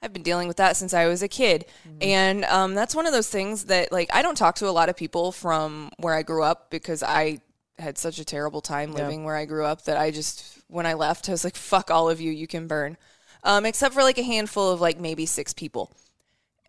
I've 0.00 0.12
been 0.12 0.22
dealing 0.22 0.48
with 0.48 0.58
that 0.58 0.76
since 0.76 0.94
I 0.94 1.06
was 1.06 1.22
a 1.22 1.28
kid. 1.28 1.64
And 2.00 2.44
um, 2.44 2.74
that's 2.74 2.94
one 2.94 3.06
of 3.06 3.12
those 3.12 3.28
things 3.28 3.64
that, 3.64 3.90
like, 3.90 4.08
I 4.12 4.22
don't 4.22 4.36
talk 4.36 4.54
to 4.56 4.68
a 4.68 4.70
lot 4.70 4.88
of 4.88 4.96
people 4.96 5.32
from 5.32 5.90
where 5.98 6.14
I 6.14 6.22
grew 6.22 6.42
up 6.44 6.70
because 6.70 7.02
I 7.02 7.40
had 7.78 7.98
such 7.98 8.18
a 8.18 8.24
terrible 8.24 8.60
time 8.60 8.92
living 8.92 9.24
where 9.24 9.36
I 9.36 9.44
grew 9.44 9.64
up 9.64 9.84
that 9.84 9.96
I 9.96 10.10
just, 10.10 10.60
when 10.68 10.86
I 10.86 10.94
left, 10.94 11.28
I 11.28 11.32
was 11.32 11.44
like, 11.44 11.56
fuck 11.56 11.90
all 11.90 12.08
of 12.08 12.20
you, 12.20 12.30
you 12.30 12.46
can 12.46 12.66
burn. 12.66 12.96
Um, 13.44 13.64
except 13.66 13.94
for 13.94 14.02
like 14.02 14.18
a 14.18 14.22
handful 14.22 14.70
of 14.70 14.80
like 14.80 14.98
maybe 14.98 15.26
six 15.26 15.52
people. 15.52 15.94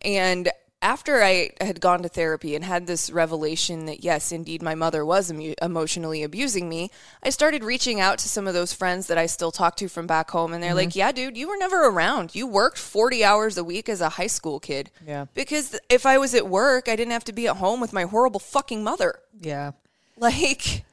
And 0.01 0.49
after 0.81 1.21
I 1.21 1.51
had 1.59 1.81
gone 1.81 2.03
to 2.03 2.09
therapy 2.09 2.55
and 2.55 2.63
had 2.63 2.87
this 2.87 3.09
revelation 3.11 3.85
that 3.87 4.01
yes, 4.03 4.31
indeed, 4.31 4.61
my 4.61 4.75
mother 4.75 5.05
was 5.05 5.29
emu- 5.29 5.55
emotionally 5.61 6.23
abusing 6.23 6.69
me, 6.69 6.89
I 7.21 7.31
started 7.31 7.63
reaching 7.65 7.99
out 7.99 8.17
to 8.19 8.29
some 8.29 8.47
of 8.47 8.53
those 8.53 8.71
friends 8.71 9.07
that 9.07 9.17
I 9.17 9.25
still 9.25 9.51
talk 9.51 9.75
to 9.77 9.89
from 9.89 10.07
back 10.07 10.31
home. 10.31 10.53
And 10.53 10.63
they're 10.63 10.73
like, 10.73 10.95
yeah, 10.95 11.11
dude, 11.11 11.35
you 11.35 11.49
were 11.49 11.57
never 11.57 11.85
around. 11.87 12.33
You 12.33 12.47
worked 12.47 12.77
40 12.77 13.25
hours 13.25 13.57
a 13.57 13.63
week 13.63 13.89
as 13.89 13.99
a 13.99 14.09
high 14.09 14.27
school 14.27 14.59
kid. 14.59 14.89
Yeah. 15.05 15.25
Because 15.33 15.77
if 15.89 16.05
I 16.05 16.17
was 16.17 16.33
at 16.33 16.47
work, 16.47 16.87
I 16.87 16.95
didn't 16.95 17.11
have 17.11 17.25
to 17.25 17.33
be 17.33 17.47
at 17.47 17.57
home 17.57 17.81
with 17.81 17.91
my 17.91 18.03
horrible 18.03 18.39
fucking 18.39 18.83
mother. 18.83 19.19
yeah. 19.39 19.71
Like, 20.17 20.83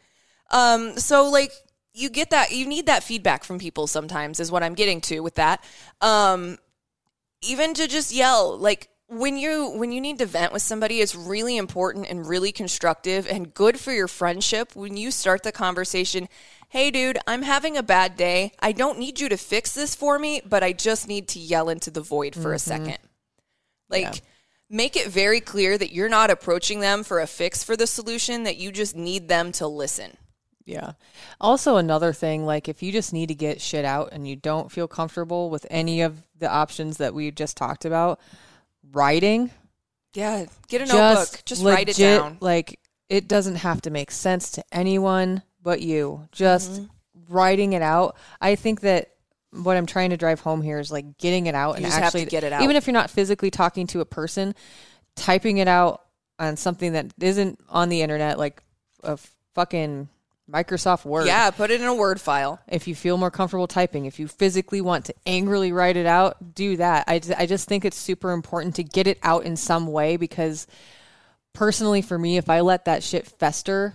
um, 0.52 0.98
so 0.98 1.28
like 1.28 1.50
you 1.92 2.10
get 2.10 2.30
that 2.30 2.52
you 2.52 2.66
need 2.66 2.86
that 2.86 3.02
feedback 3.02 3.42
from 3.42 3.58
people 3.58 3.88
sometimes 3.88 4.38
is 4.38 4.52
what 4.52 4.62
I'm 4.62 4.74
getting 4.74 5.00
to 5.02 5.20
with 5.20 5.34
that. 5.36 5.64
Um, 6.00 6.58
even 7.42 7.74
to 7.74 7.88
just 7.88 8.12
yell 8.12 8.56
like 8.56 8.88
when 9.08 9.36
you 9.36 9.70
when 9.70 9.92
you 9.92 10.00
need 10.00 10.18
to 10.18 10.26
vent 10.26 10.52
with 10.52 10.62
somebody 10.62 11.00
it's 11.00 11.14
really 11.14 11.56
important 11.56 12.08
and 12.08 12.28
really 12.28 12.52
constructive 12.52 13.26
and 13.28 13.54
good 13.54 13.78
for 13.78 13.92
your 13.92 14.08
friendship. 14.08 14.74
When 14.74 14.96
you 14.96 15.10
start 15.10 15.42
the 15.42 15.52
conversation 15.52 16.28
hey 16.68 16.90
dude 16.90 17.18
i'm 17.26 17.42
having 17.42 17.76
a 17.76 17.82
bad 17.82 18.16
day. 18.16 18.52
I 18.58 18.72
don't 18.72 18.98
need 18.98 19.20
you 19.20 19.28
to 19.28 19.36
fix 19.36 19.72
this 19.72 19.94
for 19.94 20.18
me 20.18 20.42
but 20.44 20.62
i 20.62 20.72
just 20.72 21.06
need 21.08 21.28
to 21.28 21.38
yell 21.38 21.68
into 21.68 21.90
the 21.90 22.00
void 22.00 22.34
for 22.34 22.52
a 22.52 22.56
mm-hmm. 22.56 22.84
second. 22.84 22.98
Like 23.88 24.22
make 24.68 24.96
it 24.96 25.08
very 25.08 25.40
clear 25.40 25.78
that 25.78 25.92
you're 25.92 26.08
not 26.08 26.30
approaching 26.30 26.80
them 26.80 27.04
for 27.04 27.20
a 27.20 27.26
fix 27.26 27.62
for 27.62 27.76
the 27.76 27.86
solution 27.86 28.44
that 28.44 28.56
you 28.56 28.72
just 28.72 28.96
need 28.96 29.28
them 29.28 29.52
to 29.52 29.66
listen. 29.66 30.16
Yeah. 30.64 30.92
Also, 31.40 31.76
another 31.76 32.12
thing, 32.12 32.44
like 32.44 32.68
if 32.68 32.82
you 32.82 32.90
just 32.90 33.12
need 33.12 33.28
to 33.28 33.34
get 33.36 33.60
shit 33.60 33.84
out 33.84 34.08
and 34.10 34.26
you 34.26 34.34
don't 34.34 34.72
feel 34.72 34.88
comfortable 34.88 35.48
with 35.48 35.64
any 35.70 36.00
of 36.00 36.24
the 36.36 36.50
options 36.50 36.96
that 36.96 37.14
we 37.14 37.30
just 37.30 37.56
talked 37.56 37.84
about, 37.84 38.18
writing, 38.92 39.50
yeah 40.14 40.46
get 40.68 40.80
a 40.80 40.86
notebook 40.86 41.28
just, 41.30 41.46
just 41.46 41.64
write 41.64 41.88
it 41.88 41.96
down 41.96 42.38
Like 42.40 42.78
it 43.08 43.28
doesn't 43.28 43.56
have 43.56 43.82
to 43.82 43.90
make 43.90 44.10
sense 44.10 44.50
to 44.52 44.64
anyone 44.72 45.42
but 45.62 45.80
you. 45.82 46.28
Just 46.32 46.72
Mm-hmm. 46.72 47.34
writing 47.34 47.72
it 47.72 47.82
out. 47.82 48.16
I 48.40 48.54
think 48.54 48.80
that 48.82 49.10
what 49.52 49.76
I'm 49.76 49.86
trying 49.86 50.10
to 50.10 50.16
drive 50.16 50.40
home 50.40 50.62
here 50.62 50.78
is 50.78 50.90
like 50.92 51.18
getting 51.18 51.46
it 51.46 51.54
out 51.54 51.76
and 51.76 51.84
have 51.84 51.98
to 51.98 52.04
actually 52.04 52.24
get 52.26 52.44
it 52.44 52.52
out. 52.52 52.62
Even 52.62 52.76
if 52.76 52.86
you're 52.86 52.92
not 52.92 53.10
physically 53.10 53.50
talking 53.50 53.86
to 53.88 54.00
a 54.00 54.04
person, 54.04 54.54
typing 55.16 55.58
it 55.58 55.68
out 55.68 56.02
on 56.38 56.56
something 56.56 56.92
that 56.92 57.12
isn't 57.20 57.58
on 57.68 57.88
the 57.88 58.02
internet, 58.02 58.38
like 58.38 58.62
a 59.02 59.18
fucking 59.54 60.08
Microsoft 60.50 61.04
Word. 61.04 61.26
yeah 61.26 61.50
put 61.50 61.70
it 61.70 61.80
in 61.80 61.86
a 61.86 61.94
word 61.94 62.20
file 62.20 62.60
If 62.68 62.86
you 62.86 62.94
feel 62.94 63.16
more 63.16 63.30
comfortable 63.30 63.66
typing, 63.66 64.06
if 64.06 64.20
you 64.20 64.28
physically 64.28 64.80
want 64.80 65.06
to 65.06 65.14
angrily 65.26 65.72
write 65.72 65.96
it 65.96 66.06
out, 66.06 66.54
do 66.54 66.76
that. 66.76 67.04
I, 67.08 67.20
I 67.36 67.46
just 67.46 67.68
think 67.68 67.84
it's 67.84 67.96
super 67.96 68.32
important 68.32 68.76
to 68.76 68.84
get 68.84 69.06
it 69.06 69.18
out 69.22 69.44
in 69.44 69.56
some 69.56 69.86
way 69.88 70.16
because 70.16 70.66
personally, 71.52 72.02
for 72.02 72.18
me, 72.18 72.36
if 72.36 72.48
I 72.48 72.60
let 72.60 72.84
that 72.84 73.02
shit 73.02 73.26
fester, 73.26 73.94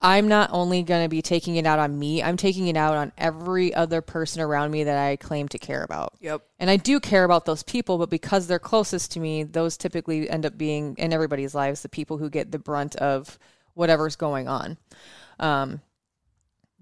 I'm 0.00 0.28
not 0.28 0.50
only 0.52 0.82
going 0.82 1.04
to 1.04 1.08
be 1.08 1.22
taking 1.22 1.56
it 1.56 1.66
out 1.66 1.78
on 1.78 1.98
me, 1.98 2.22
I'm 2.22 2.36
taking 2.36 2.68
it 2.68 2.76
out 2.76 2.94
on 2.94 3.12
every 3.16 3.74
other 3.74 4.02
person 4.02 4.42
around 4.42 4.70
me 4.70 4.84
that 4.84 4.98
I 4.98 5.16
claim 5.16 5.48
to 5.48 5.58
care 5.58 5.82
about. 5.82 6.14
Yep. 6.20 6.42
And 6.58 6.68
I 6.68 6.76
do 6.76 7.00
care 7.00 7.24
about 7.24 7.46
those 7.46 7.62
people, 7.62 7.96
but 7.98 8.10
because 8.10 8.46
they're 8.46 8.58
closest 8.58 9.12
to 9.12 9.20
me, 9.20 9.42
those 9.42 9.76
typically 9.76 10.28
end 10.28 10.44
up 10.44 10.58
being 10.58 10.96
in 10.98 11.12
everybody's 11.12 11.54
lives 11.54 11.82
the 11.82 11.88
people 11.88 12.18
who 12.18 12.28
get 12.28 12.52
the 12.52 12.58
brunt 12.58 12.96
of 12.96 13.38
whatever's 13.74 14.16
going 14.16 14.48
on. 14.48 14.76
Um, 15.38 15.80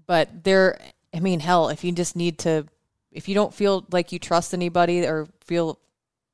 but 0.07 0.43
there, 0.43 0.79
I 1.13 1.19
mean, 1.19 1.39
hell, 1.39 1.69
if 1.69 1.83
you 1.83 1.91
just 1.91 2.15
need 2.15 2.39
to, 2.39 2.65
if 3.11 3.27
you 3.27 3.35
don't 3.35 3.53
feel 3.53 3.85
like 3.91 4.11
you 4.11 4.19
trust 4.19 4.53
anybody 4.53 5.05
or 5.05 5.27
feel 5.45 5.79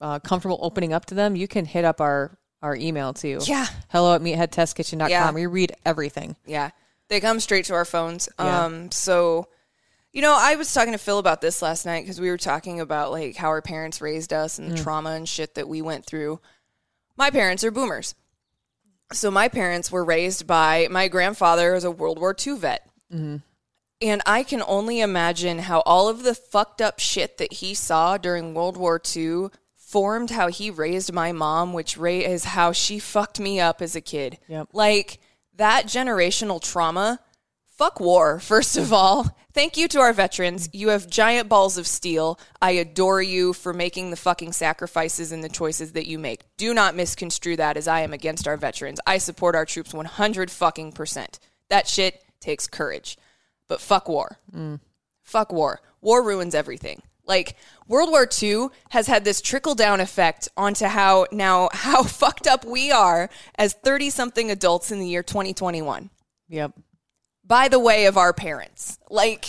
uh, 0.01 0.19
comfortable 0.19 0.59
opening 0.61 0.93
up 0.93 1.05
to 1.07 1.15
them, 1.15 1.35
you 1.35 1.47
can 1.47 1.65
hit 1.65 1.85
up 1.85 2.01
our 2.01 2.37
our 2.61 2.75
email 2.75 3.13
too. 3.13 3.39
Yeah. 3.43 3.65
Hello 3.89 4.13
at 4.13 4.21
meatheadtestkitchen.com. 4.21 5.09
Yeah. 5.09 5.31
We 5.31 5.47
read 5.47 5.73
everything. 5.85 6.35
Yeah. 6.45 6.69
They 7.07 7.19
come 7.19 7.39
straight 7.39 7.65
to 7.65 7.73
our 7.73 7.85
phones. 7.85 8.29
Yeah. 8.39 8.65
Um 8.65 8.91
so 8.91 9.47
you 10.13 10.21
know, 10.21 10.35
I 10.37 10.55
was 10.55 10.73
talking 10.73 10.91
to 10.91 10.97
Phil 10.97 11.19
about 11.19 11.39
this 11.39 11.61
last 11.61 11.85
night 11.85 12.03
because 12.03 12.19
we 12.19 12.29
were 12.29 12.37
talking 12.37 12.81
about 12.81 13.11
like 13.11 13.35
how 13.37 13.47
our 13.47 13.61
parents 13.61 14.01
raised 14.01 14.33
us 14.33 14.59
and 14.59 14.71
the 14.71 14.77
trauma 14.77 15.11
and 15.11 15.27
shit 15.27 15.55
that 15.55 15.69
we 15.69 15.81
went 15.81 16.05
through. 16.05 16.41
My 17.15 17.29
parents 17.29 17.63
are 17.63 17.71
boomers. 17.71 18.13
So 19.13 19.29
my 19.29 19.47
parents 19.47 19.91
were 19.91 20.03
raised 20.03 20.47
by 20.47 20.87
my 20.89 21.07
grandfather 21.07 21.73
was 21.73 21.83
a 21.83 21.91
World 21.91 22.19
War 22.19 22.35
II 22.35 22.57
vet. 22.57 22.89
Mm-hmm. 23.13 23.37
And 24.01 24.21
I 24.25 24.43
can 24.43 24.63
only 24.65 24.99
imagine 24.99 25.59
how 25.59 25.81
all 25.81 26.09
of 26.09 26.23
the 26.23 26.33
fucked 26.33 26.81
up 26.81 26.99
shit 26.99 27.37
that 27.37 27.53
he 27.53 27.73
saw 27.73 28.17
during 28.17 28.53
World 28.53 28.75
War 28.75 28.99
II 29.15 29.49
formed 29.75 30.31
how 30.31 30.47
he 30.47 30.71
raised 30.71 31.13
my 31.13 31.31
mom, 31.31 31.73
which 31.73 31.97
ra- 31.97 32.09
is 32.11 32.45
how 32.45 32.71
she 32.71 32.97
fucked 32.97 33.39
me 33.39 33.59
up 33.59 33.81
as 33.81 33.95
a 33.95 34.01
kid. 34.01 34.39
Yep. 34.47 34.69
Like 34.73 35.19
that 35.55 35.85
generational 35.85 36.61
trauma. 36.61 37.19
Fuck 37.81 37.99
war, 37.99 38.39
first 38.39 38.77
of 38.77 38.93
all. 38.93 39.35
Thank 39.53 39.75
you 39.75 39.87
to 39.87 39.99
our 40.01 40.13
veterans. 40.13 40.69
You 40.71 40.89
have 40.89 41.09
giant 41.09 41.49
balls 41.49 41.79
of 41.79 41.87
steel. 41.87 42.39
I 42.61 42.73
adore 42.73 43.23
you 43.23 43.53
for 43.53 43.73
making 43.73 44.11
the 44.11 44.17
fucking 44.17 44.53
sacrifices 44.53 45.31
and 45.31 45.43
the 45.43 45.49
choices 45.49 45.93
that 45.93 46.05
you 46.05 46.19
make. 46.19 46.43
Do 46.57 46.75
not 46.75 46.93
misconstrue 46.93 47.55
that 47.55 47.77
as 47.77 47.87
I 47.87 48.01
am 48.01 48.13
against 48.13 48.47
our 48.47 48.55
veterans. 48.55 48.99
I 49.07 49.17
support 49.17 49.55
our 49.55 49.65
troops 49.65 49.95
100 49.95 50.51
fucking 50.51 50.91
percent. 50.91 51.39
That 51.69 51.87
shit 51.87 52.23
takes 52.39 52.67
courage. 52.67 53.17
But 53.67 53.81
fuck 53.81 54.07
war. 54.07 54.37
Mm. 54.55 54.79
Fuck 55.23 55.51
war. 55.51 55.81
War 56.01 56.23
ruins 56.23 56.53
everything. 56.53 57.01
Like 57.25 57.55
World 57.87 58.11
War 58.11 58.29
II 58.43 58.67
has 58.91 59.07
had 59.07 59.25
this 59.25 59.41
trickle 59.41 59.73
down 59.73 60.01
effect 60.01 60.49
onto 60.55 60.85
how 60.85 61.25
now 61.31 61.69
how 61.73 62.03
fucked 62.03 62.45
up 62.45 62.63
we 62.63 62.91
are 62.91 63.31
as 63.55 63.73
30 63.73 64.11
something 64.11 64.51
adults 64.51 64.91
in 64.91 64.99
the 64.99 65.07
year 65.07 65.23
2021 65.23 66.11
Yep. 66.47 66.73
By 67.51 67.67
the 67.67 67.79
way 67.79 68.05
of 68.05 68.15
our 68.15 68.31
parents. 68.31 68.97
Like 69.09 69.45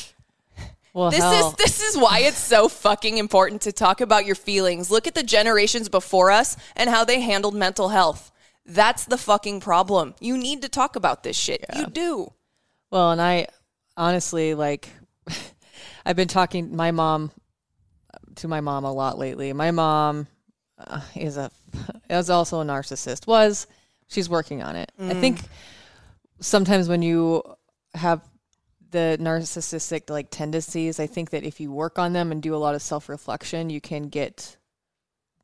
Well, 0.93 1.13
this 1.13 1.21
hell, 1.21 1.51
is 1.51 1.55
this 1.55 1.81
is 1.81 1.97
why 1.97 2.19
it's 2.19 2.37
so 2.37 2.69
fucking 2.69 3.17
important 3.17 3.63
to 3.63 3.73
talk 3.73 4.01
about 4.01 4.27
your 4.27 4.35
feelings. 4.35 4.91
Look 4.91 5.07
at 5.07 5.15
the 5.15 5.23
generations 5.23 5.89
before 5.89 6.33
us 6.33 6.57
and 6.75 6.91
how 6.91 7.05
they 7.05 7.21
handled 7.21 7.55
mental 7.55 7.91
health. 7.91 8.33
That's 8.67 9.05
the 9.05 9.17
fucking 9.17 9.61
problem. 9.61 10.17
You 10.19 10.37
need 10.37 10.63
to 10.63 10.69
talk 10.69 10.97
about 10.97 11.23
this 11.23 11.37
shit. 11.37 11.65
You 11.77 11.87
do. 11.87 12.33
Well, 12.91 13.13
and 13.13 13.23
I 13.23 13.47
honestly 13.97 14.55
like 14.55 14.89
I've 16.05 16.17
been 16.17 16.27
talking 16.27 16.75
my 16.75 16.91
mom 16.91 17.31
to 18.37 18.49
my 18.49 18.61
mom 18.61 18.85
a 18.85 18.93
lot 18.93 19.17
lately. 19.17 19.53
My 19.53 19.71
mom 19.71 20.27
uh, 20.77 21.03
is 21.15 21.37
a 21.37 21.53
is 22.11 22.31
also 22.31 22.61
a 22.61 22.65
narcissist. 22.65 23.29
Was 23.29 23.69
she's 24.09 24.29
working 24.29 24.61
on 24.61 24.75
it. 24.75 24.91
I 24.99 25.15
think 25.15 25.39
sometimes 26.41 26.89
when 26.89 27.03
you 27.03 27.45
have 27.95 28.23
the 28.91 29.17
narcissistic 29.21 30.11
like 30.11 30.29
tendencies, 30.31 31.01
I 31.01 31.07
think 31.07 31.31
that 31.31 31.45
if 31.45 31.61
you 31.61 31.73
work 31.73 31.99
on 31.99 32.13
them 32.13 32.31
and 32.31 32.43
do 32.43 32.55
a 32.55 32.59
lot 32.59 32.75
of 32.75 32.83
self 32.83 33.09
reflection, 33.09 33.71
you 33.71 33.81
can 33.81 34.09
get 34.09 34.57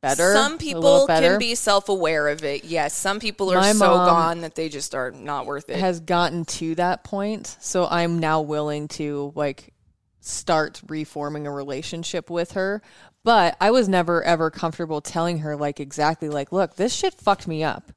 better. 0.01 0.33
Some 0.33 0.59
people 0.59 1.07
better. 1.07 1.31
can 1.31 1.39
be 1.39 1.55
self 1.55 1.89
aware 1.89 2.29
of 2.29 2.45
it. 2.45 2.65
Yes. 2.65 2.97
Some 2.97 3.21
people 3.21 3.51
are 3.51 3.57
My 3.57 3.73
so 3.73 3.89
gone 3.89 4.43
that 4.43 4.55
they 4.55 4.69
just 4.69 4.95
are 4.95 5.11
not 5.11 5.47
worth 5.47 5.69
it. 5.69 5.79
has 5.79 6.01
gotten 6.01 6.45
to 6.45 6.75
that 6.77 7.05
point. 7.05 7.57
So 7.61 7.87
I'm 7.87 8.19
now 8.19 8.43
willing 8.43 8.89
to 8.89 9.33
like 9.35 9.75
start 10.21 10.83
reforming 10.87 11.47
a 11.47 11.53
relationship 11.53 12.31
with 12.31 12.53
her. 12.53 12.83
But 13.25 13.57
I 13.61 13.71
was 13.73 13.89
never 13.89 14.23
ever 14.23 14.51
comfortable 14.51 15.01
telling 15.01 15.39
her 15.39 15.57
like 15.57 15.81
exactly 15.81 16.29
like, 16.29 16.53
look, 16.53 16.77
this 16.77 16.95
shit 16.95 17.15
fucked 17.15 17.49
me 17.49 17.65
up. 17.65 17.93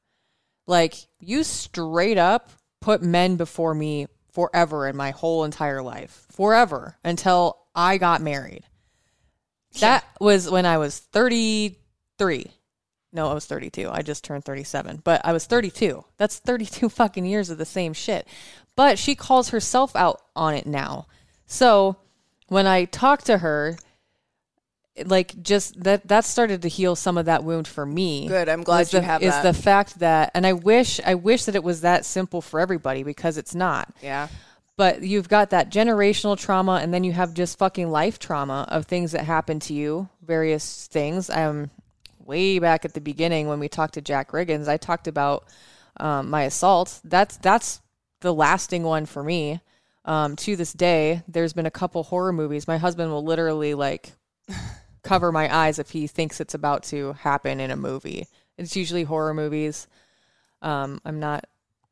Like 0.66 0.94
you 1.20 1.44
straight 1.44 2.18
up 2.18 2.50
put 2.80 3.02
men 3.02 3.36
before 3.36 3.74
me 3.74 4.06
forever 4.32 4.88
in 4.88 4.96
my 4.96 5.10
whole 5.10 5.44
entire 5.44 5.82
life. 5.82 6.26
Forever 6.30 6.96
until 7.04 7.58
I 7.74 7.98
got 7.98 8.20
married. 8.20 8.64
That 9.80 10.04
was 10.20 10.50
when 10.50 10.66
I 10.66 10.78
was 10.78 10.98
33. 10.98 12.46
No, 13.12 13.28
I 13.28 13.34
was 13.34 13.46
32. 13.46 13.90
I 13.90 14.02
just 14.02 14.24
turned 14.24 14.44
37, 14.44 15.02
but 15.04 15.20
I 15.24 15.32
was 15.32 15.46
32. 15.46 16.04
That's 16.16 16.38
32 16.38 16.88
fucking 16.90 17.24
years 17.24 17.50
of 17.50 17.58
the 17.58 17.64
same 17.64 17.92
shit. 17.92 18.26
But 18.74 18.98
she 18.98 19.14
calls 19.14 19.50
herself 19.50 19.94
out 19.94 20.22
on 20.34 20.54
it 20.54 20.66
now. 20.66 21.06
So 21.46 21.96
when 22.48 22.66
I 22.66 22.86
talk 22.86 23.22
to 23.22 23.38
her, 23.38 23.76
like 25.06 25.40
just 25.42 25.82
that 25.82 26.06
that 26.08 26.24
started 26.24 26.62
to 26.62 26.68
heal 26.68 26.94
some 26.94 27.16
of 27.16 27.26
that 27.26 27.44
wound 27.44 27.66
for 27.66 27.86
me. 27.86 28.28
Good. 28.28 28.48
I'm 28.48 28.62
glad 28.62 28.92
you 28.92 29.00
the, 29.00 29.06
have 29.06 29.22
is 29.22 29.30
that. 29.30 29.42
the 29.42 29.54
fact 29.54 29.98
that, 30.00 30.30
and 30.34 30.46
I 30.46 30.52
wish 30.52 31.00
I 31.04 31.14
wish 31.14 31.44
that 31.44 31.54
it 31.54 31.64
was 31.64 31.80
that 31.80 32.04
simple 32.04 32.42
for 32.42 32.60
everybody 32.60 33.02
because 33.02 33.38
it's 33.38 33.54
not 33.54 33.92
yeah. 34.02 34.28
but 34.76 35.02
you've 35.02 35.28
got 35.28 35.50
that 35.50 35.70
generational 35.70 36.38
trauma 36.38 36.80
and 36.82 36.92
then 36.92 37.04
you 37.04 37.12
have 37.12 37.32
just 37.32 37.58
fucking 37.58 37.90
life 37.90 38.18
trauma 38.18 38.66
of 38.68 38.86
things 38.86 39.12
that 39.12 39.24
happen 39.24 39.60
to 39.60 39.74
you 39.74 40.08
various 40.22 40.86
things 40.88 41.30
um 41.30 41.70
way 42.24 42.58
back 42.58 42.84
at 42.84 42.94
the 42.94 43.00
beginning 43.00 43.48
when 43.48 43.58
we 43.58 43.68
talked 43.68 43.94
to 43.94 44.00
jack 44.00 44.32
riggins 44.32 44.68
i 44.68 44.76
talked 44.76 45.08
about 45.08 45.44
um, 45.98 46.30
my 46.30 46.44
assault 46.44 47.00
that's 47.04 47.36
that's 47.38 47.80
the 48.20 48.32
lasting 48.32 48.82
one 48.82 49.06
for 49.06 49.22
me 49.22 49.60
um, 50.04 50.36
to 50.36 50.56
this 50.56 50.72
day 50.72 51.22
there's 51.28 51.52
been 51.52 51.66
a 51.66 51.70
couple 51.70 52.02
horror 52.02 52.32
movies 52.32 52.68
my 52.68 52.78
husband 52.78 53.10
will 53.10 53.24
literally 53.24 53.74
like 53.74 54.12
cover 55.12 55.32
my 55.32 55.54
eyes 55.54 55.78
if 55.78 55.90
he 55.90 56.06
thinks 56.06 56.40
it's 56.40 56.54
about 56.54 56.82
to 56.82 57.12
happen 57.14 57.60
in 57.60 57.70
a 57.70 57.76
movie 57.76 58.26
it's 58.58 58.76
usually 58.76 59.04
horror 59.04 59.34
movies 59.34 59.86
um, 60.62 61.00
i'm 61.04 61.20
not 61.20 61.44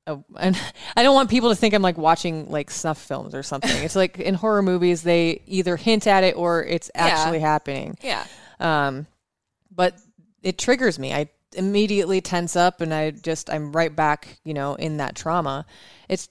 a, 0.07 0.19
and 0.39 0.61
I 0.97 1.03
don't 1.03 1.15
want 1.15 1.31
people 1.31 1.51
to 1.51 1.55
think 1.55 1.75
I'm 1.75 1.83
like 1.83 1.99
watching 1.99 2.51
like 2.51 2.71
snuff 2.71 2.99
films 2.99 3.35
or 3.35 3.43
something. 3.43 3.85
It's 3.85 3.97
like 3.97 4.19
in 4.19 4.35
horror 4.35 4.63
movies 4.63 5.03
they 5.03 5.43
either 5.47 5.77
hint 5.77 6.07
at 6.07 6.25
it 6.25 6.37
or 6.37 6.65
it's 6.65 6.91
actually 6.95 7.41
happening. 7.41 7.97
Yeah. 8.03 8.27
Um, 8.59 9.07
but 9.75 9.95
it 10.43 10.59
triggers 10.59 10.99
me. 10.99 11.13
I 11.13 11.29
immediately 11.55 12.21
tense 12.21 12.57
up 12.57 12.81
and 12.81 12.93
I 12.95 13.11
just 13.11 13.51
I'm 13.51 13.73
right 13.73 13.95
back, 13.95 14.39
you 14.45 14.55
know, 14.55 14.75
in 14.75 14.99
that 14.99 15.15
trauma. 15.15 15.67
It's 16.09 16.29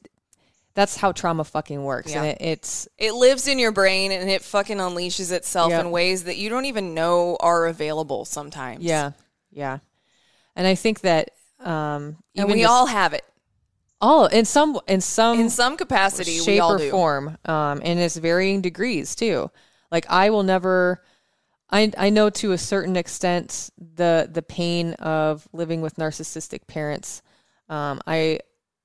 that's 0.79 0.95
how 0.95 1.11
trauma 1.11 1.43
fucking 1.43 1.83
works, 1.83 2.13
and 2.15 2.25
it, 2.25 2.37
it's 2.39 2.87
It 2.97 3.13
lives 3.13 3.47
in 3.47 3.59
your 3.59 3.71
brain 3.71 4.11
and 4.11 4.29
it 4.29 4.41
fucking 4.43 4.77
unleashes 4.77 5.31
itself 5.31 5.71
Yeah. 5.71 5.81
in 5.81 5.91
ways 5.91 6.23
that 6.23 6.37
you 6.37 6.49
don't 6.49 6.65
even 6.65 6.93
know 6.93 7.35
are 7.41 7.65
available 7.67 8.23
sometimes. 8.25 8.83
yeah, 8.83 9.11
yeah. 9.51 9.79
And 10.55 10.65
I 10.67 10.75
think 10.75 11.01
that 11.01 11.31
um, 11.59 12.17
And 12.35 12.47
we 12.49 12.61
just- 12.61 12.71
all 12.71 12.85
have 12.85 13.13
it. 13.13 13.25
all 14.01 14.25
in 14.27 14.45
some 14.45 14.79
in 14.87 15.01
some 15.01 15.39
In 15.39 15.49
some 15.49 15.75
capacity, 15.75 16.37
shape 16.39 16.47
we 16.47 16.59
all 16.61 16.73
or 16.73 16.77
do. 16.77 16.89
form, 16.91 17.37
um, 17.45 17.81
and 17.83 17.99
it's 17.99 18.15
varying 18.17 18.61
degrees 18.61 19.15
too. 19.15 19.51
Like 19.91 20.05
I 20.09 20.29
will 20.29 20.43
never, 20.43 21.03
I 21.69 21.91
I 21.97 22.09
know 22.09 22.29
to 22.29 22.53
a 22.53 22.57
certain 22.57 22.95
extent 22.95 23.69
the 23.77 24.29
the 24.31 24.41
pain 24.41 24.93
of 24.93 25.47
living 25.51 25.81
with 25.81 25.95
narcissistic 25.97 26.65
parents. 26.67 27.21
Um, 27.67 27.99
I 28.07 28.39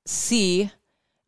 see 0.07 0.71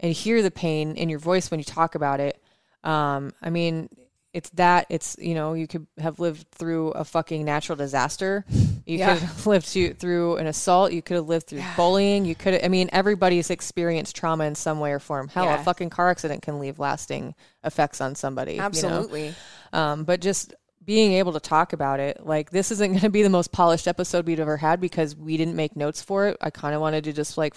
and 0.01 0.13
hear 0.13 0.43
the 0.43 0.51
pain 0.51 0.97
in 0.97 1.09
your 1.09 1.19
voice 1.19 1.51
when 1.51 1.61
you 1.61 1.65
talk 1.65 1.95
about 1.95 2.21
it. 2.21 2.43
Um, 2.85 3.33
I 3.43 3.51
mean, 3.51 3.89
it's 4.33 4.51
that 4.51 4.87
it's 4.91 5.17
you 5.19 5.35
know 5.35 5.55
you 5.55 5.67
could 5.67 5.87
have 5.99 6.21
lived 6.21 6.47
through 6.51 6.89
a 6.91 7.05
fucking 7.05 7.45
natural 7.45 7.77
disaster. 7.77 8.45
You 8.89 8.99
Yeah. 8.99 9.15
could 9.15 9.23
have 9.25 9.47
lived 9.49 9.69
to, 9.73 9.95
through 9.95 10.37
an 10.37 10.47
assault. 10.47 10.93
You 10.93 11.03
could 11.03 11.17
have 11.17 11.27
lived 11.27 11.49
through 11.49 11.65
bullying. 11.77 12.25
You 12.25 12.37
could. 12.37 12.65
I 12.65 12.69
mean, 12.69 12.89
everybody's 12.93 13.51
experienced 13.51 14.15
trauma 14.15 14.45
in 14.45 14.55
some 14.55 14.79
way 14.79 14.93
or 14.93 15.01
form. 15.01 15.27
Hell, 15.27 15.49
a 15.53 15.59
fucking 15.65 15.91
car 15.91 16.09
accident 16.09 16.43
can 16.43 16.61
leave 16.61 16.79
lasting 16.79 17.35
effects 17.65 18.01
on 18.01 18.15
somebody. 18.15 18.53
you 18.53 18.59
know? 18.59 18.65
Absolutely. 18.67 19.35
Um, 19.73 20.05
but 20.05 20.21
just 20.21 20.55
being 20.85 21.15
able 21.15 21.33
to 21.33 21.41
talk 21.41 21.73
about 21.73 21.99
it, 21.99 22.25
like 22.25 22.51
this 22.51 22.71
isn't 22.71 22.91
going 22.93 23.01
to 23.01 23.11
be 23.11 23.25
the 23.25 23.29
most 23.29 23.51
polished 23.51 23.89
episode 23.89 24.25
we've 24.25 24.39
ever 24.39 24.57
had 24.57 24.81
because 24.81 25.17
we 25.17 25.37
didn't 25.37 25.57
make 25.57 25.75
notes 25.75 26.01
for 26.01 26.29
it. 26.29 26.37
I 26.41 26.51
kind 26.51 26.73
of 26.73 26.81
wanted 26.81 27.03
to 27.05 27.13
just 27.13 27.37
like 27.37 27.57